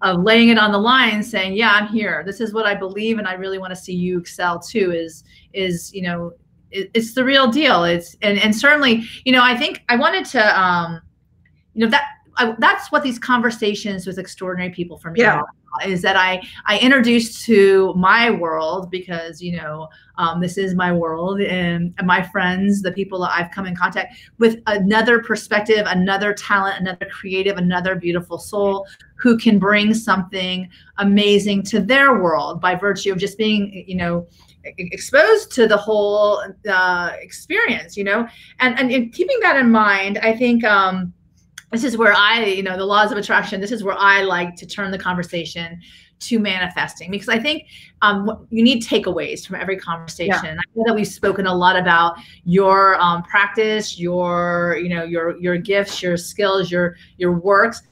[0.00, 2.22] of laying it on the line saying yeah i'm here.
[2.24, 5.24] This is what i believe and i really want to see you excel too is
[5.52, 6.32] is you know
[6.74, 10.24] it, it's the real deal it's and and certainly you know i think i wanted
[10.24, 11.00] to um
[11.74, 12.04] you know that
[12.36, 15.36] I, that's what these conversations with extraordinary people for me Yeah.
[15.38, 15.46] are
[15.84, 20.92] is that I I introduced to my world because you know um, this is my
[20.92, 26.32] world and my friends, the people that I've come in contact with, another perspective, another
[26.32, 30.68] talent, another creative, another beautiful soul who can bring something
[30.98, 34.26] amazing to their world by virtue of just being you know
[34.78, 38.26] exposed to the whole uh, experience you know
[38.60, 41.12] and, and in keeping that in mind i think um,
[41.74, 44.54] this is where I, you know, the laws of attraction, this is where I like
[44.56, 45.80] to turn the conversation
[46.20, 47.64] to manifesting because I think
[48.02, 50.44] um, you need takeaways from every conversation.
[50.44, 50.52] Yeah.
[50.52, 55.36] I know that we've spoken a lot about your um, practice, your, you know, your
[55.38, 57.82] your gifts, your skills, your your works,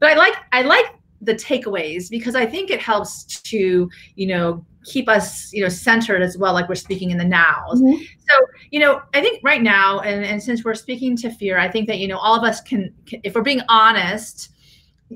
[0.00, 0.86] but I like I like
[1.20, 6.22] the takeaways because I think it helps to, you know, keep us, you know, centered
[6.22, 7.80] as well, like we're speaking in the nows
[8.28, 11.68] so you know i think right now and, and since we're speaking to fear i
[11.70, 14.50] think that you know all of us can, can if we're being honest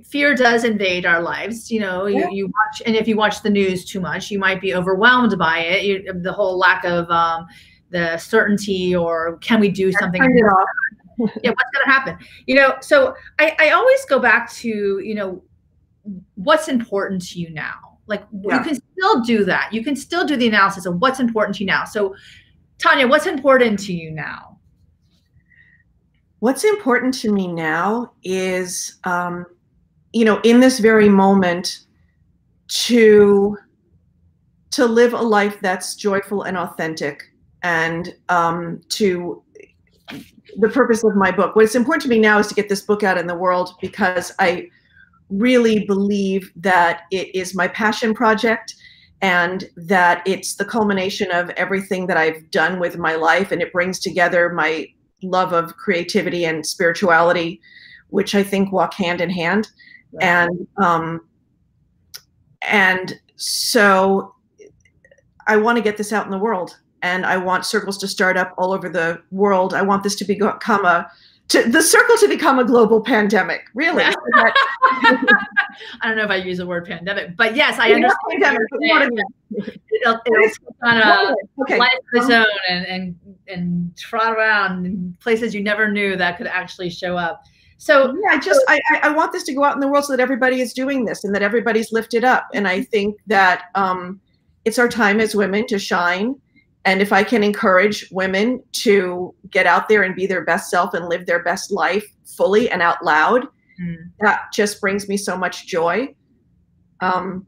[0.04, 2.28] fear does invade our lives you know Yeah.
[2.30, 5.38] you, you watch and if you watch the news too much you might be overwhelmed
[5.38, 7.46] by it you, the whole lack of um,
[7.90, 10.68] the certainty or can we do something it off.
[11.42, 12.16] yeah what's going to happen
[12.46, 15.42] you know so I, I always go back to you know
[16.34, 18.58] what's important to you now like Yeah.
[18.58, 21.64] you can still do that you can still do the analysis of what's important to
[21.64, 22.14] you now so
[22.78, 24.52] tanya what's important to you now
[26.42, 29.46] What's important to me now is, um,
[30.12, 31.84] you know, in this very moment,
[32.66, 33.56] to
[34.72, 37.22] to live a life that's joyful and authentic,
[37.62, 39.40] and um, to
[40.58, 41.54] the purpose of my book.
[41.54, 44.32] What's important to me now is to get this book out in the world because
[44.40, 44.68] I
[45.32, 48.74] really believe that it is my passion project
[49.20, 53.72] and that it's the culmination of everything that I've done with my life and it
[53.72, 54.88] brings together my
[55.22, 57.60] love of creativity and spirituality
[58.08, 59.68] which I think walk hand in hand
[60.20, 61.20] and um
[62.62, 64.34] and so
[65.46, 68.36] I want to get this out in the world and I want circles to start
[68.36, 69.74] up all over the world.
[69.74, 71.10] I want this to become a
[71.52, 74.04] to the circle to become a global pandemic, really.
[74.34, 74.52] I
[76.02, 78.80] don't know if i use the word pandemic but yes i understand pandemic, what but
[78.80, 79.18] you're what saying.
[79.50, 79.78] it is.
[80.02, 81.78] it'll, it'll on a okay.
[81.78, 83.16] life of its own and, and
[83.48, 87.42] and trot around in places you never knew that could actually show up
[87.82, 90.04] so yeah, I just I, I I want this to go out in the world
[90.04, 92.46] so that everybody is doing this and that everybody's lifted up.
[92.54, 94.20] And I think that um,
[94.64, 96.36] it's our time as women to shine.
[96.84, 100.94] And if I can encourage women to get out there and be their best self
[100.94, 103.46] and live their best life fully and out loud,
[103.80, 103.96] mm.
[104.20, 106.14] that just brings me so much joy.
[107.00, 107.46] Um,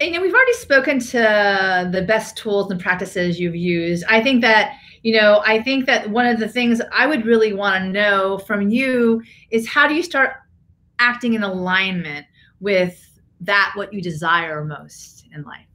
[0.00, 4.04] And, we've already spoken to the best tools and practices you've used.
[4.08, 7.52] I think that, you know, I think that one of the things I would really
[7.52, 10.34] want to know from you is how do you start
[10.98, 12.26] acting in alignment
[12.60, 15.66] with that what you desire most in life?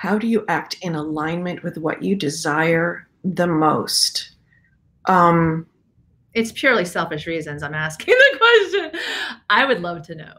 [0.00, 4.30] How do you act in alignment with what you desire the most?
[5.04, 5.66] Um,
[6.32, 9.00] It's purely selfish reasons I'm asking the question.
[9.50, 10.32] I would love to know.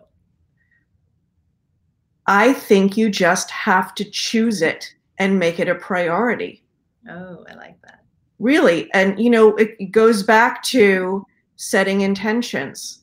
[2.25, 6.63] I think you just have to choose it and make it a priority.
[7.07, 7.99] Oh, I like that.
[8.39, 11.23] really and you know it goes back to
[11.57, 13.01] setting intentions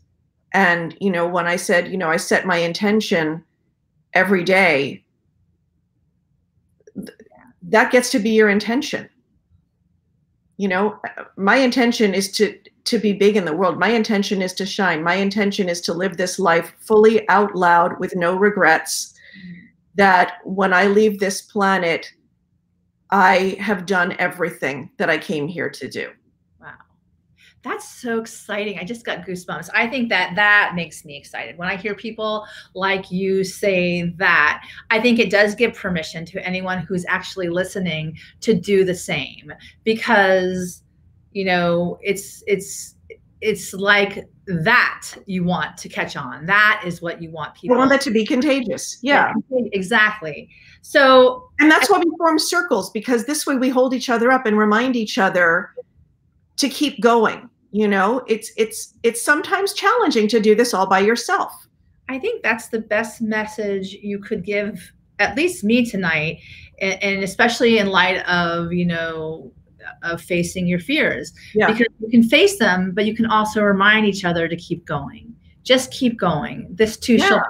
[0.53, 3.45] and you know when i said you know i set my intention
[4.15, 5.05] every day
[7.69, 9.09] that gets to be your intention.
[10.57, 11.01] You know
[11.37, 13.79] my intention is to to be big in the world.
[13.79, 15.05] My intention is to shine.
[15.05, 19.15] My intention is to live this life fully out loud with no regrets.
[19.95, 22.13] That when i leave this planet
[23.11, 26.11] i have done everything that i came here to do
[27.63, 28.79] that's so exciting.
[28.79, 29.69] I just got goosebumps.
[29.75, 31.59] I think that that makes me excited.
[31.59, 36.47] When i hear people like you say that i think it does give permission to
[36.47, 39.53] anyone who's actually listening to do the same.
[39.85, 40.83] Because
[41.33, 42.95] you know it's it's
[43.41, 46.47] it's like that you want to catch on.
[46.47, 48.99] That is what you want people you want that to be contagious.
[49.03, 49.33] yeah.
[49.51, 50.49] yeah exactly.
[50.83, 54.47] So and that's why we form circles because this way we hold each other up
[54.47, 55.73] and remind each other
[56.59, 58.23] to keep going you know?
[58.27, 61.53] It's it's it's sometimes challenging to do this all by yourself.
[62.09, 66.41] I think that's the best message you could give at least me tonight
[66.81, 69.53] and, and especially in light of you know
[70.03, 71.33] of facing your fears.
[71.55, 71.71] Yeah.
[71.71, 75.35] because you can face them but you can also remind each other to keep going.
[75.65, 76.69] Just keep going.
[76.71, 77.29] This too yeah.
[77.29, 77.43] shall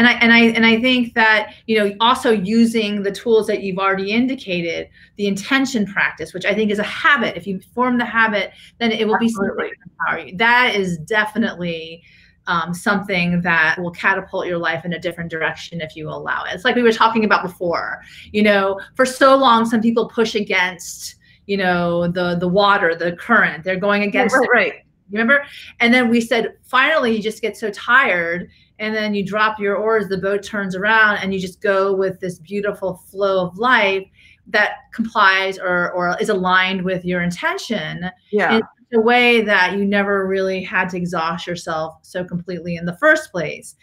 [0.00, 3.62] and I and I and I think that you know also using the tools that
[3.62, 7.36] you've already indicated, the intention practice, which I think is a habit.
[7.36, 9.68] If you form the habit, then it will Absolutely.
[9.68, 10.36] be empower you.
[10.38, 12.02] That is definitely
[12.46, 16.54] um, something that will catapult your life in a different direction if you allow it.
[16.54, 18.00] It's like we were talking about before.
[18.32, 23.12] You know, for so long, some people push against you know the the water, the
[23.16, 23.64] current.
[23.64, 24.34] They're going against.
[24.34, 24.72] Right, right.
[25.10, 25.44] Remember?
[25.80, 28.48] And then we said, finally, you just get so tired
[28.80, 32.18] and then you drop your oars, the boat turns around, and you just go with
[32.18, 34.08] this beautiful flow of life
[34.48, 38.56] that complies or, or is aligned with your intention yeah.
[38.56, 38.62] in
[38.94, 43.30] a way that you never really had to exhaust yourself so completely in the first
[43.30, 43.76] place.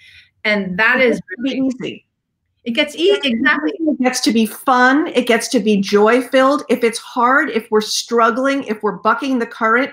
[0.44, 2.06] And that it is really easy.
[2.66, 3.22] It gets easy.
[3.24, 3.74] Exactly.
[3.80, 5.08] It gets to be fun.
[5.08, 6.64] It gets to be joy filled.
[6.70, 9.92] If it's hard, if we're struggling, if we're bucking the current,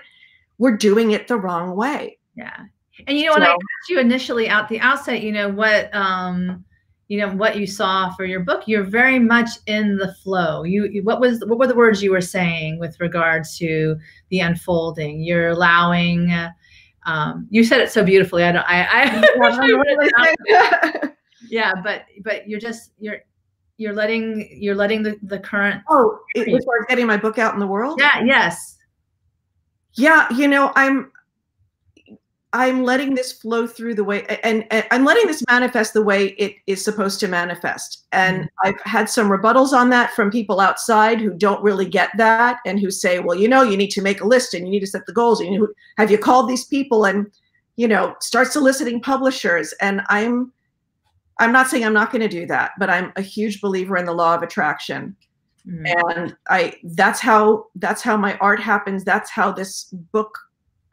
[0.59, 2.19] we're doing it the wrong way.
[2.35, 2.65] Yeah.
[3.07, 6.65] And you know, when I asked you initially out the outset, you know what, um,
[7.09, 10.63] you know what you saw for your book, you're very much in the flow.
[10.63, 13.97] You, what was what were the words you were saying with regards to
[14.31, 15.21] the unfolding?
[15.21, 16.33] You're allowing.
[17.07, 18.45] Um, you said it so beautifully.
[18.45, 18.65] I don't.
[18.67, 18.89] I.
[18.91, 19.21] I
[21.51, 23.19] yeah, but but you're just you're
[23.77, 25.83] you're letting you're letting the the current.
[25.91, 28.01] Oh, it was getting my book out in the world.
[28.01, 28.23] Yeah.
[28.25, 28.79] Yes.
[29.97, 31.13] Yeah, you know, I'm
[32.55, 36.29] I'm letting this flow through the way, and, and, I'm letting this manifest the way
[36.39, 38.07] it is supposed to manifest.
[38.13, 38.69] And mm-hmm.
[38.69, 42.79] I've had some rebuttals on that from people outside who don't really get that and
[42.79, 44.87] who say, well, you know, you need to make a list and you need to
[44.87, 45.41] set the goals.
[45.41, 47.29] And you have you called these people and,
[47.75, 49.75] you know, start soliciting publishers.
[49.81, 50.53] And I'm,
[51.41, 54.05] I'm not saying I'm not going to do that, but I'm a huge believer in
[54.05, 55.17] the law of attraction.
[55.67, 55.87] Mm-hmm.
[56.09, 59.03] And I, that's how, that's how my art happens.
[59.03, 60.39] That's how this book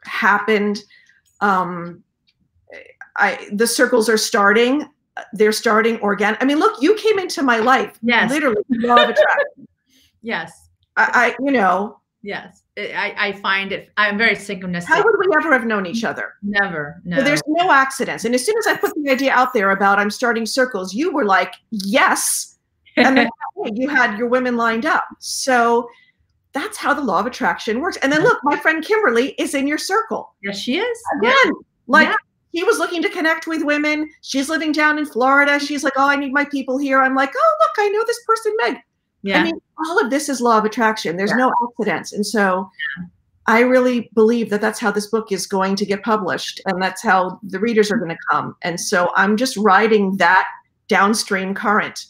[0.04, 0.82] happened
[1.42, 2.02] um,
[3.16, 4.88] I the circles are starting.
[5.34, 6.42] They're starting organic.
[6.42, 7.98] I mean, look, you came into my life.
[8.02, 8.30] Yes.
[8.30, 9.68] Literally, law of attraction.
[10.22, 10.70] yes.
[10.96, 11.98] I, I, you know.
[12.22, 12.62] Yes.
[12.78, 14.84] I, I find it, I'm very synchronistic.
[14.84, 16.34] How would we ever have known each other?
[16.42, 17.02] Never.
[17.04, 17.18] No.
[17.18, 18.24] So there's no accidents.
[18.24, 21.12] And as soon as I put the idea out there about I'm starting circles, you
[21.12, 22.56] were like, yes.
[22.96, 23.28] And then
[23.74, 25.04] you had your women lined up.
[25.18, 25.88] So
[26.52, 27.96] that's how the law of attraction works.
[27.98, 30.34] And then look, my friend Kimberly is in your circle.
[30.42, 31.02] Yes, she is.
[31.18, 31.50] Again, yeah.
[31.86, 32.16] like yeah.
[32.52, 34.10] he was looking to connect with women.
[34.20, 35.58] She's living down in Florida.
[35.58, 37.00] She's like, oh, I need my people here.
[37.00, 38.76] I'm like, oh, look, I know this person, Meg.
[39.22, 39.40] Yeah.
[39.40, 41.16] I mean, all of this is law of attraction.
[41.16, 41.36] There's yeah.
[41.36, 42.12] no accidents.
[42.12, 42.68] And so
[43.46, 47.02] I really believe that that's how this book is going to get published and that's
[47.02, 48.56] how the readers are going to come.
[48.62, 50.48] And so I'm just riding that
[50.88, 52.06] downstream current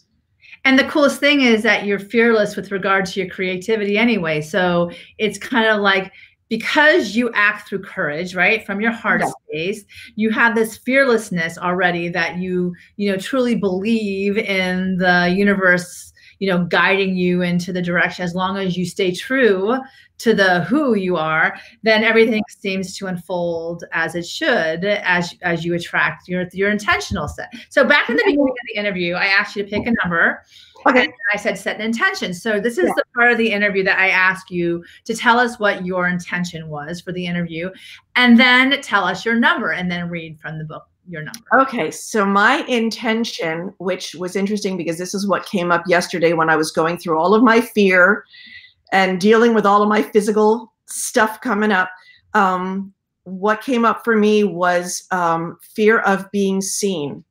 [0.65, 4.41] and the coolest thing is that you're fearless with regard to your creativity anyway.
[4.41, 6.13] So it's kind of like
[6.53, 9.31] because you act through courage right from your heart yeah.
[9.49, 9.87] space
[10.17, 16.51] you have this fearlessness already that you you know truly believe in the universe you
[16.51, 19.79] know guiding you into the direction as long as you stay true
[20.23, 25.65] to the who you are then everything seems to unfold as it should as as
[25.65, 29.27] you attract your your intentional set so back in the beginning of the interview i
[29.27, 30.41] asked you to pick a number
[30.87, 32.95] okay i said set an intention so this is yeah.
[32.97, 36.69] the part of the interview that i ask you to tell us what your intention
[36.69, 37.69] was for the interview
[38.15, 41.41] and then tell us your number and then read from the book your number.
[41.63, 46.49] Okay, so my intention, which was interesting because this is what came up yesterday when
[46.49, 48.25] I was going through all of my fear
[48.93, 51.91] and dealing with all of my physical stuff coming up.
[52.35, 52.93] Um,
[53.25, 57.25] what came up for me was um, fear of being seen.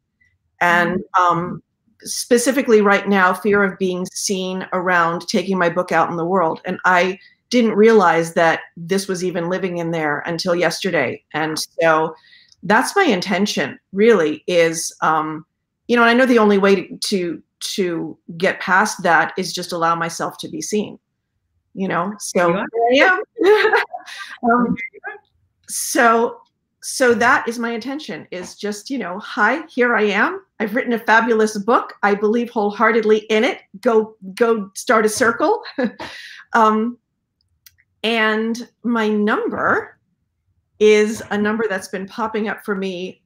[0.59, 1.61] And um,
[2.01, 6.61] specifically, right now, fear of being seen around taking my book out in the world.
[6.65, 11.23] And I didn't realize that this was even living in there until yesterday.
[11.33, 12.15] And so
[12.63, 15.45] that's my intention really is, um,
[15.87, 17.43] you know, I know the only way to, to,
[17.75, 20.97] to get past that is just allow myself to be seen,
[21.73, 22.13] you know?
[22.19, 23.17] So yeah.
[24.43, 24.75] um,
[25.67, 26.41] so
[26.83, 30.93] so that is my intention is just you know hi here i am i've written
[30.93, 35.61] a fabulous book i believe wholeheartedly in it go go start a circle
[36.53, 36.97] um,
[38.03, 39.99] and my number
[40.79, 43.21] is a number that's been popping up for me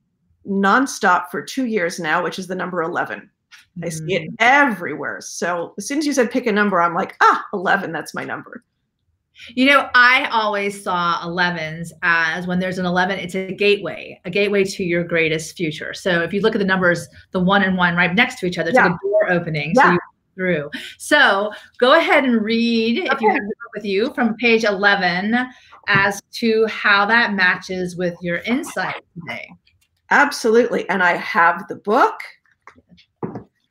[0.46, 3.28] nonstop for two years now which is the number 11 mm-hmm.
[3.84, 4.36] I see it mm.
[4.39, 8.13] everywhere so as soon as you said pick a number i'm like ah 11 that's
[8.13, 8.63] my number
[9.53, 14.30] you know, I always saw 11s as when there's an 11, it's a gateway, a
[14.30, 15.93] gateway to your greatest future.
[15.93, 18.57] So if you look at the numbers, the one and one right next to each
[18.57, 18.86] other, it's yeah.
[18.86, 19.73] like a door opening.
[19.76, 19.84] Yeah.
[19.84, 19.99] So you
[20.36, 20.69] through.
[20.97, 23.09] So go ahead and read, okay.
[23.11, 25.36] if you have book with you, from page 11
[25.88, 29.49] as to how that matches with your insight today.
[30.11, 30.88] Absolutely.
[30.89, 32.19] And I have the book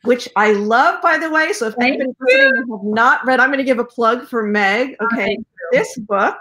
[0.04, 1.52] which I love, by the way.
[1.52, 4.42] So if Thank anybody listening have not read, I'm going to give a plug for
[4.42, 4.96] Meg.
[5.00, 5.38] Oh, okay,
[5.72, 6.36] this book.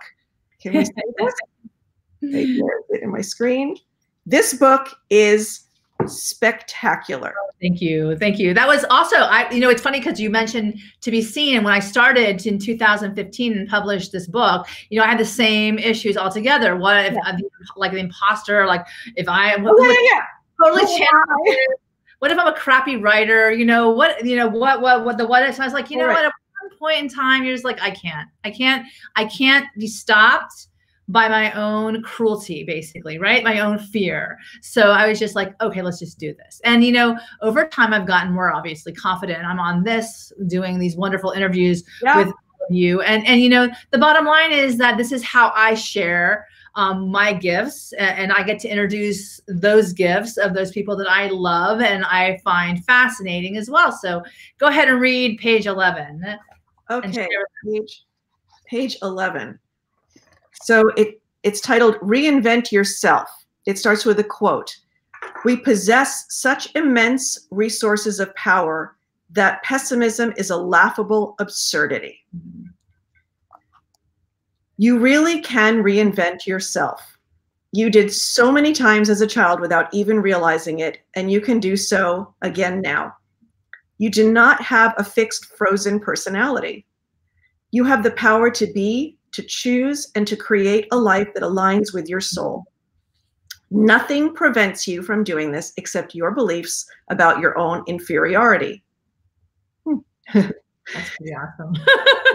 [0.61, 1.33] Can we say this?
[3.01, 3.75] in my screen.
[4.25, 5.65] This book is
[6.07, 7.33] spectacular.
[7.37, 8.17] Oh, thank you.
[8.17, 8.53] Thank you.
[8.53, 11.65] That was also I you know it's funny cuz you mentioned to be seen and
[11.65, 15.77] when I started in 2015 and published this book, you know I had the same
[15.79, 16.75] issues altogether.
[16.75, 17.37] What if yeah.
[17.75, 18.85] like the imposter like
[19.15, 20.21] if I am oh, yeah, yeah.
[20.61, 21.75] totally oh,
[22.23, 23.51] what if I'm a crappy writer?
[23.51, 25.97] You know, what, you know, what, what, what the what if I was like, you
[25.97, 26.13] know right.
[26.13, 29.65] what, at one point in time, you're just like, I can't, I can't, I can't
[29.77, 30.67] be stopped
[31.09, 33.43] by my own cruelty, basically, right?
[33.43, 34.37] My own fear.
[34.61, 36.61] So I was just like, okay, let's just do this.
[36.63, 39.43] And, you know, over time, I've gotten more obviously confident.
[39.43, 42.23] I'm on this, doing these wonderful interviews yeah.
[42.23, 42.33] with
[42.69, 43.01] you.
[43.01, 47.09] And, and, you know, the bottom line is that this is how I share um,
[47.09, 51.81] my gifts and I get to introduce those gifts of those people that I love
[51.81, 53.91] and I find fascinating as well.
[53.91, 54.23] So
[54.57, 56.23] go ahead and read page 11.
[56.89, 57.27] Okay,
[57.65, 58.03] page,
[58.65, 59.59] page 11.
[60.53, 63.29] So it, it's titled Reinvent Yourself.
[63.65, 64.75] It starts with a quote.
[65.45, 68.95] We possess such immense resources of power
[69.33, 72.23] that pessimism is a laughable absurdity.
[74.77, 77.17] You really can reinvent yourself.
[77.71, 81.59] You did so many times as a child without even realizing it, and you can
[81.59, 83.13] do so again now.
[83.97, 86.85] You do not have a fixed frozen personality.
[87.71, 91.93] You have the power to be, to choose, and to create a life that aligns
[91.93, 92.65] with your soul.
[93.71, 98.83] Nothing prevents you from doing this except your beliefs about your own inferiority.
[100.33, 101.75] That's pretty awesome.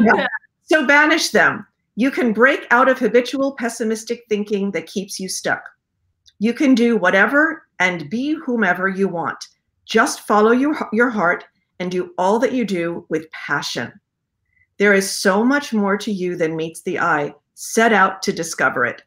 [0.01, 0.26] yeah.
[0.64, 1.66] So banish them.
[1.97, 5.62] You can break out of habitual pessimistic thinking that keeps you stuck.
[6.41, 9.49] You can do whatever and be whomever you want.
[9.86, 11.47] Just follow your, your heart
[11.80, 13.93] and do all that you do with passion.
[14.76, 17.34] There is so much more to you than meets the eye.
[17.55, 19.03] Set out to discover it.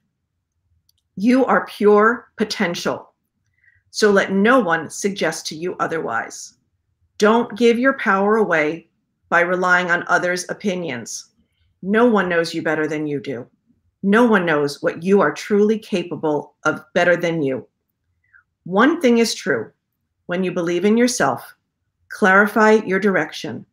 [1.15, 3.13] You are pure potential.
[3.91, 6.55] So let no one suggest to you otherwise.
[7.21, 8.87] Don't give your power away
[9.29, 11.29] by relying on others' opinions.
[11.83, 13.45] No one knows you better than you do.
[14.01, 17.67] No one knows what you are truly capable of better than you.
[18.63, 19.71] One thing is true
[20.25, 21.55] when you believe in yourself,
[22.09, 23.67] clarify your direction,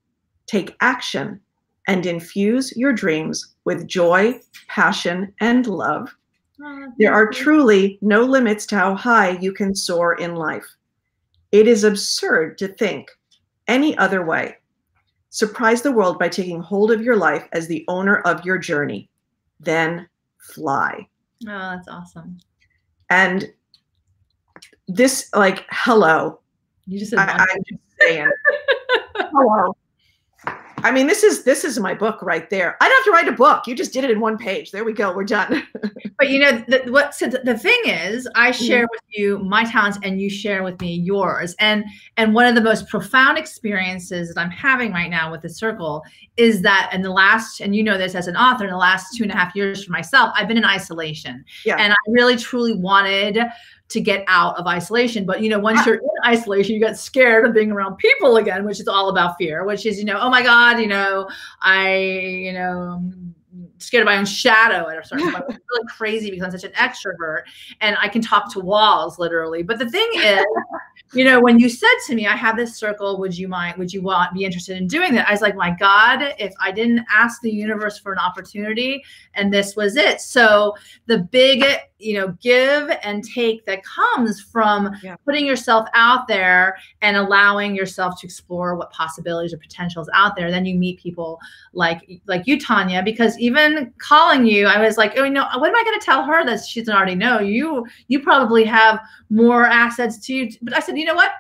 [0.47, 1.41] take action,
[1.87, 6.15] and infuse your dreams with joy, passion, and love.
[6.99, 10.67] There are truly no limits to how high you can soar in life.
[11.51, 13.09] It is absurd to think
[13.69, 14.57] any other way.
[15.31, 19.09] Surprise the world by taking hold of your life as the owner of your journey.
[19.61, 20.09] Then
[20.39, 21.07] fly.
[21.47, 22.39] Oh, that's awesome.
[23.11, 23.53] And
[24.89, 26.41] this, like, hello.
[26.87, 28.31] You just said I, am just saying.
[29.17, 29.77] hello.
[30.85, 32.77] I mean, this is this is my book right there.
[32.81, 33.67] I don't have to write a book.
[33.67, 34.71] You just did it in one page.
[34.71, 35.15] There we go.
[35.15, 35.67] We're done.
[36.19, 37.15] but you know the, what?
[37.15, 38.65] So the, thing is, I mm-hmm.
[38.65, 41.55] share with you my talents, and you share with me yours.
[41.59, 41.85] And
[42.17, 46.03] and one of the most profound experiences that I'm having right now with the circle
[46.37, 49.17] is that in the last, and you know this as an author, in the last
[49.17, 51.77] two and a half years for myself, I've been in isolation, yeah.
[51.77, 53.39] and I really truly wanted
[53.89, 55.25] to get out of isolation.
[55.25, 55.87] But you know, once ah.
[55.87, 59.37] you're in isolation, you get scared of being around people again, which is all about
[59.39, 61.29] fear, which is, you know, oh my God, you know,
[61.63, 63.03] I, you know,
[63.79, 65.45] scared of my own shadow at a certain point.
[65.49, 67.43] It's really crazy because I'm such an extrovert
[67.81, 69.63] and I can talk to walls literally.
[69.63, 70.45] But the thing is,
[71.15, 73.93] you know, when you said to me, I have this circle, would you mind, would
[73.93, 75.29] you want, be interested in doing that?
[75.29, 79.03] I was like, my God, if I didn't ask the universe for an opportunity
[79.35, 80.21] and this was it.
[80.21, 80.75] So
[81.07, 81.65] the big,
[81.99, 85.17] you know, give and take that comes from yeah.
[85.25, 90.51] putting yourself out there and allowing yourself to explore what possibilities or potentials out there.
[90.51, 91.41] Then you meet people
[91.73, 95.69] like, like you, Tanya, because even calling you, I was like, oh, you know, what
[95.69, 97.41] am I going to tell her that she doesn't already know?
[97.41, 100.51] You, you probably have more assets to you.
[100.63, 101.33] But I said, you know what?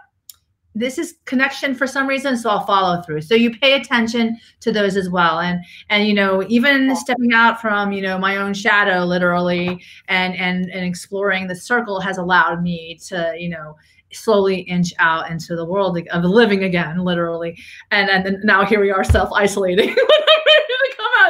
[0.74, 3.20] This is connection for some reason so i'll follow through.
[3.20, 5.40] So you pay attention to those as well.
[5.40, 10.34] And and you know even stepping out from you know my own shadow literally and
[10.36, 13.76] and and exploring the circle has allowed me to you know
[14.12, 17.58] slowly inch out into the world of living again literally.
[17.90, 19.94] And and then now here we are self-isolating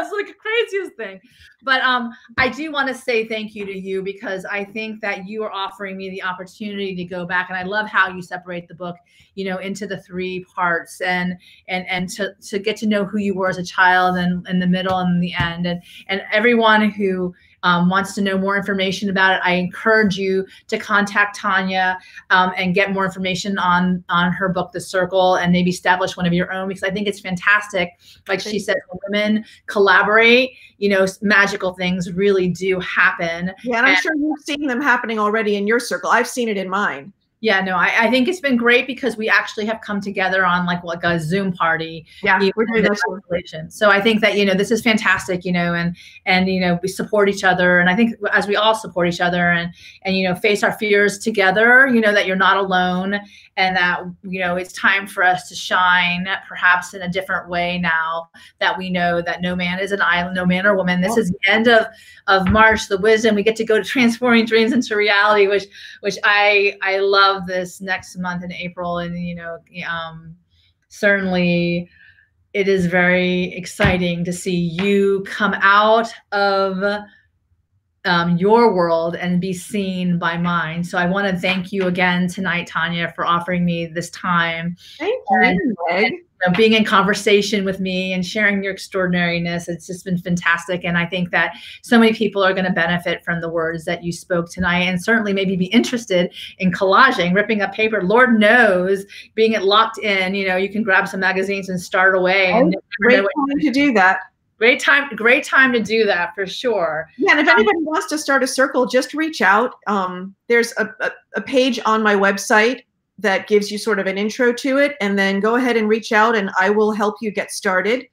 [0.01, 1.20] it's like the craziest thing.
[1.62, 5.26] But um, I do want to say thank you to you because I think that
[5.26, 8.68] you are offering me the opportunity to go back, and I love how you separate
[8.68, 8.96] the book,
[9.34, 11.34] you know, into the three parts, and
[11.68, 14.59] and and to to get to know who you were as a child, and in
[14.59, 17.34] the middle and the end, and and everyone who
[17.68, 21.98] um, wants to know more information about it, I encourage you to contact Tanya
[22.30, 26.26] um, and get more information on on her book, The Circle, and maybe establish one
[26.26, 27.98] of your own because I think it's fantastic.
[28.26, 33.52] Like she said, women collaborate, you know, magical things really do happen.
[33.64, 36.10] Yeah, and I'm and, sure you've seen them happening already in your circle.
[36.10, 39.28] I've seen it in mine yeah no I, I, think it's been great because we
[39.28, 42.07] actually have come together on like like a zoom party.
[42.22, 43.01] Yeah we're doing this
[43.68, 46.78] so i think that you know this is fantastic you know and and you know
[46.82, 47.78] we support each other.
[47.78, 49.72] And i think as we all support each other and
[50.03, 53.20] and you know face our fears together you know that you're not alone
[53.57, 57.78] and that you know it's time for us to shine perhaps in a different way
[57.78, 58.28] now
[58.61, 61.01] that we know that no man is an island no man or woman.
[61.01, 61.86] This is the end of
[62.26, 63.34] of march the wisdom.
[63.34, 65.66] We get to go to transforming dreams into reality which
[66.01, 69.58] which i i love love this next month in April, and you know,
[69.88, 70.36] um,
[70.88, 71.88] certainly
[72.54, 77.02] it is very exciting to see you come out of
[78.04, 80.82] um, your world and be seen by mine.
[80.82, 84.76] So I want to thank you again tonight, Tanya, for offering me this time.
[84.98, 85.40] Thank you.
[85.42, 86.14] And, and,
[86.47, 89.68] know, being in conversation with me and sharing your extraordinariness.
[89.68, 90.84] It's just been fantastic.
[90.84, 94.05] And I think that so many people are going to benefit from the words that
[94.05, 98.03] you spoke tonight and certainly maybe be interested in collaging, ripping up paper.
[98.03, 102.14] Lord knows, being it locked in, you know, you can grab some magazines and start
[102.14, 102.53] away.
[102.53, 104.20] Oh, and great time to do that.
[104.59, 107.09] Great time, great time to do that for sure.
[107.16, 109.76] Yeah, and if anybody wants to start a circle, just reach out.
[109.86, 112.82] Um, there's a, a, a page on my website
[113.18, 116.12] that gives you sort of an intro to it and then go ahead and reach
[116.12, 118.06] out and I will help you get started.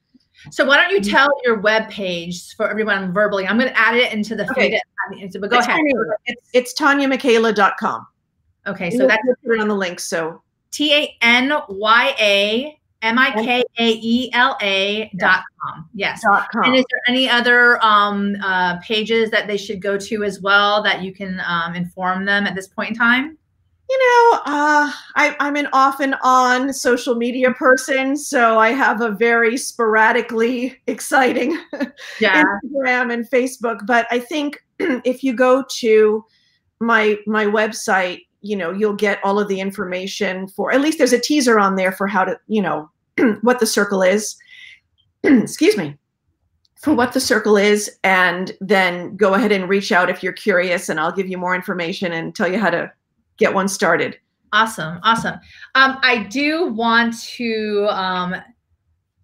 [0.52, 3.48] So why don't you tell your web page for everyone verbally?
[3.48, 4.80] I'm going to add it into the okay.
[5.12, 5.32] feed.
[5.40, 5.82] But go it's ahead.
[6.26, 8.08] It's, it's tanyamikaela.com.
[8.68, 10.00] Okay, so that's put it on the link.
[10.00, 10.42] So
[10.72, 15.88] T A N Y A M I K A E L A dot com.
[15.94, 16.22] Yes.
[16.24, 16.66] Dot com.
[16.66, 20.82] And is there any other um, uh, pages that they should go to as well
[20.84, 23.38] that you can um, inform them at this point in time?
[23.90, 29.02] You know, uh, I, I'm an off and on social media person, so I have
[29.02, 31.58] a very sporadically exciting
[32.20, 32.44] yeah.
[32.44, 33.86] Instagram and Facebook.
[33.86, 36.26] But I think if you go to
[36.80, 40.72] my my website, you know, you'll get all of the information for.
[40.72, 42.90] At least there's a teaser on there for how to, you know,
[43.42, 44.36] what the circle is.
[45.24, 45.96] Excuse me
[46.82, 50.88] for what the circle is and then go ahead and reach out if you're curious
[50.88, 52.92] and I'll give you more information and tell you how to
[53.38, 54.18] get one started.
[54.54, 55.00] Awesome.
[55.04, 55.36] Awesome.
[55.76, 58.36] Um, I do want to um,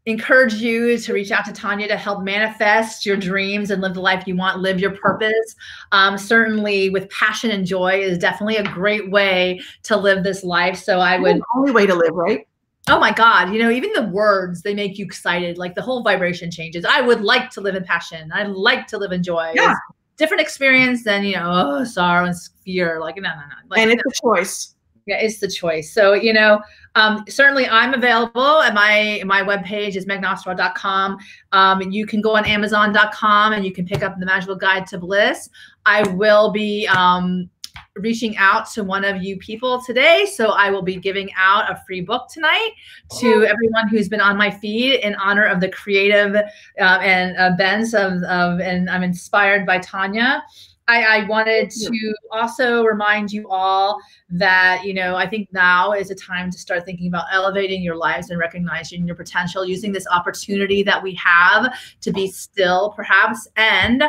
[0.06, 4.02] encourage you to reach out to Tanya to help manifest your dreams and live the
[4.02, 5.56] life you want, live your purpose.
[5.92, 10.78] Um, certainly, with passion and joy is definitely a great way to live this life.
[10.78, 12.48] So I would the only way to live, right?
[12.90, 16.02] Oh my God, you know, even the words they make you excited, like the whole
[16.02, 16.84] vibration changes.
[16.84, 18.32] I would like to live in passion.
[18.34, 19.54] I'd like to live in joy.
[19.56, 19.76] Yeah
[20.22, 23.00] different experience than you know oh, sorrow and fear.
[23.02, 23.56] Like no, no, no.
[23.70, 24.76] Like, and it's a choice.
[25.08, 25.92] Yeah, it's the choice.
[25.94, 26.62] So you know,
[26.94, 31.18] um, certainly I'm available at my my webpage is megnostra.com.
[31.52, 35.00] Um, you can go on Amazon.com and you can pick up the Magical Guide to
[35.00, 35.50] Bliss.
[35.86, 37.50] I will be um,
[37.96, 40.26] reaching out to one of you people today.
[40.26, 42.72] So I will be giving out a free book tonight
[43.20, 46.44] to everyone who's been on my feed in honor of the creative uh,
[46.80, 50.44] and events of, of, and I'm inspired by Tanya.
[50.88, 56.12] I, I wanted to also remind you all that, you know, I think now is
[56.12, 60.06] a time to start thinking about elevating your lives and recognizing your potential, using this
[60.08, 63.48] opportunity that we have to be still, perhaps.
[63.56, 64.04] And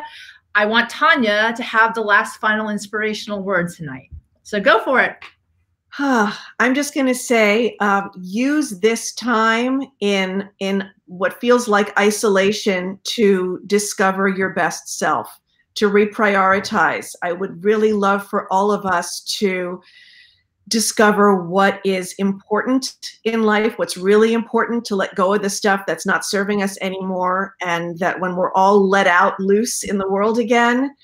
[0.54, 4.10] I want Tanya to have the last final inspirational word tonight.
[4.42, 5.16] So go for it.
[5.98, 12.98] I'm just going to say, uh, use this time in in what feels like isolation
[13.04, 15.38] to discover your best self
[15.74, 17.14] to reprioritize.
[17.22, 19.80] I would really love for all of us to
[20.68, 22.94] discover what is important
[23.24, 26.78] in life, what's really important to let go of the stuff that's not serving us
[26.80, 30.94] anymore, and that when we're all let out loose in the world again,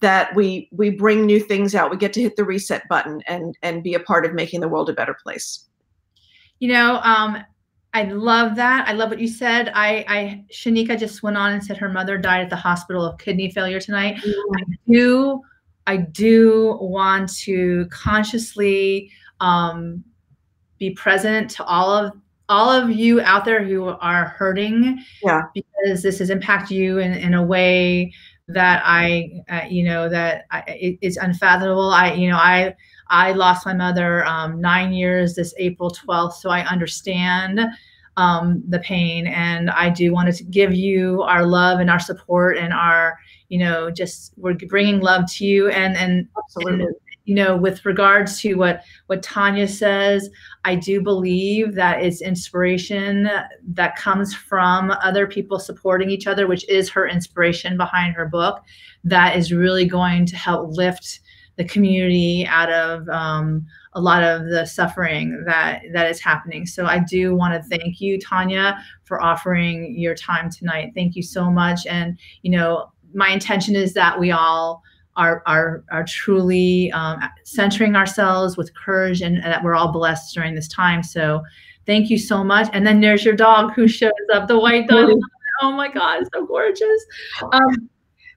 [0.00, 1.90] that we we bring new things out.
[1.90, 4.68] We get to hit the reset button and and be a part of making the
[4.68, 5.64] world a better place.
[6.60, 7.44] You know, um,
[7.94, 8.86] I love that.
[8.86, 9.70] I love what you said.
[9.74, 13.18] I, I, Shanika just went on and said her mother died at the hospital of
[13.18, 14.16] kidney failure tonight.
[14.16, 14.56] Mm-hmm.
[14.56, 15.40] I do,
[15.88, 19.10] I do want to consciously
[19.40, 20.04] um,
[20.78, 22.12] be present to all of
[22.50, 25.02] all of you out there who are hurting.
[25.22, 25.42] Yeah.
[25.54, 28.12] Because this has impacted you in, in a way
[28.48, 31.90] that I, uh, you know, that I, it, it's unfathomable.
[31.90, 32.74] I, you know, I
[33.08, 37.60] I lost my mother um, nine years this April 12th, so I understand
[38.18, 39.26] um, the pain.
[39.26, 43.18] And I do want to give you our love and our support and our,
[43.48, 45.68] you know, just we're bringing love to you.
[45.68, 46.84] And and, Absolutely.
[46.84, 46.94] and
[47.24, 50.30] you know, with regards to what what Tanya says,
[50.64, 53.28] I do believe that it's inspiration
[53.68, 58.62] that comes from other people supporting each other, which is her inspiration behind her book.
[59.04, 61.20] That is really going to help lift
[61.58, 66.64] the community out of um, a lot of the suffering that that is happening.
[66.64, 70.92] So I do want to thank you, Tanya, for offering your time tonight.
[70.94, 71.84] Thank you so much.
[71.84, 74.82] And you know, my intention is that we all
[75.16, 80.34] are are are truly um, centering ourselves with courage, and, and that we're all blessed
[80.34, 81.02] during this time.
[81.02, 81.42] So
[81.86, 82.68] thank you so much.
[82.72, 85.10] And then there's your dog who shows up, the white dog.
[85.60, 87.04] Oh my God, so gorgeous.
[87.42, 87.90] Um,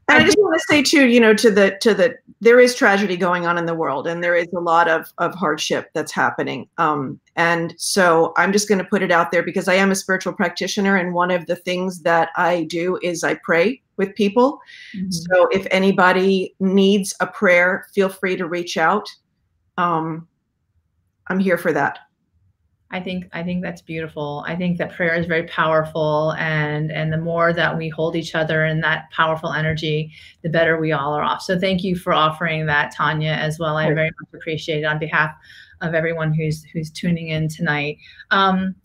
[0.07, 2.73] and I just want to say too, you know, to the to the there is
[2.73, 6.11] tragedy going on in the world, and there is a lot of of hardship that's
[6.11, 6.68] happening.
[6.80, 9.95] Um, and so I'm just going to put it out there because I am a
[9.95, 14.60] spiritual practitioner, and one of the things that I do is I pray with people.
[14.96, 15.12] Mm-hmm.
[15.12, 19.08] So if anybody needs a prayer, feel free to reach out.
[19.78, 20.28] Um,
[21.28, 22.00] I'm here for that.
[22.94, 24.44] I think I think that's beautiful.
[24.46, 28.36] I think that prayer is very powerful and and the more that we hold each
[28.36, 30.12] other in that powerful energy,
[30.44, 31.42] the better we all are off.
[31.42, 33.78] So thank you for offering that Tanya as well.
[33.78, 35.32] I very much appreciate it on behalf
[35.80, 37.98] of everyone who's who's tuning in tonight.
[38.30, 38.76] Um,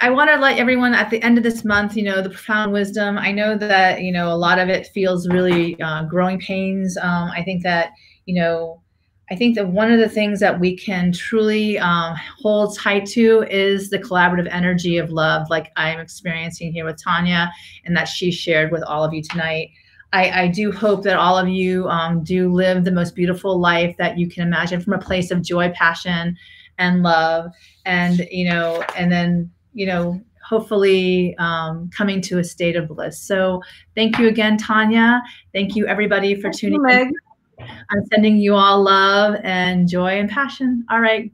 [0.00, 2.72] I, want to let everyone at the end of this month, you know, the profound
[2.72, 3.18] wisdom.
[3.18, 6.96] I know that you know a lot of it feels really uh, growing pains.
[6.96, 7.92] Um, I think that
[8.26, 8.82] you know
[9.30, 13.42] I think that one of the things that we can truly um, hold tight to
[13.50, 17.52] is the collaborative energy of love, like I'm experiencing here with Tanya,
[17.84, 19.70] and that she shared with all of you tonight.
[20.14, 23.94] I, I do hope that all of you um, do live the most beautiful life
[23.98, 26.34] that you can imagine from a place of joy, passion,
[26.78, 27.50] and love,
[27.84, 33.20] and you know, and then you know, hopefully um, coming to a state of bliss.
[33.20, 33.62] So,
[33.94, 35.22] thank you again, Tanya.
[35.54, 37.12] Thank you, everybody, for thank tuning in.
[37.60, 40.84] I'm sending you all love and joy and passion.
[40.90, 41.30] All right.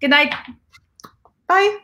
[0.00, 0.34] Good night.
[1.46, 1.78] Bye.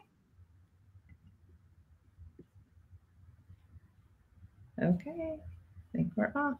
[4.83, 5.37] Okay.
[5.37, 6.57] I think we're off.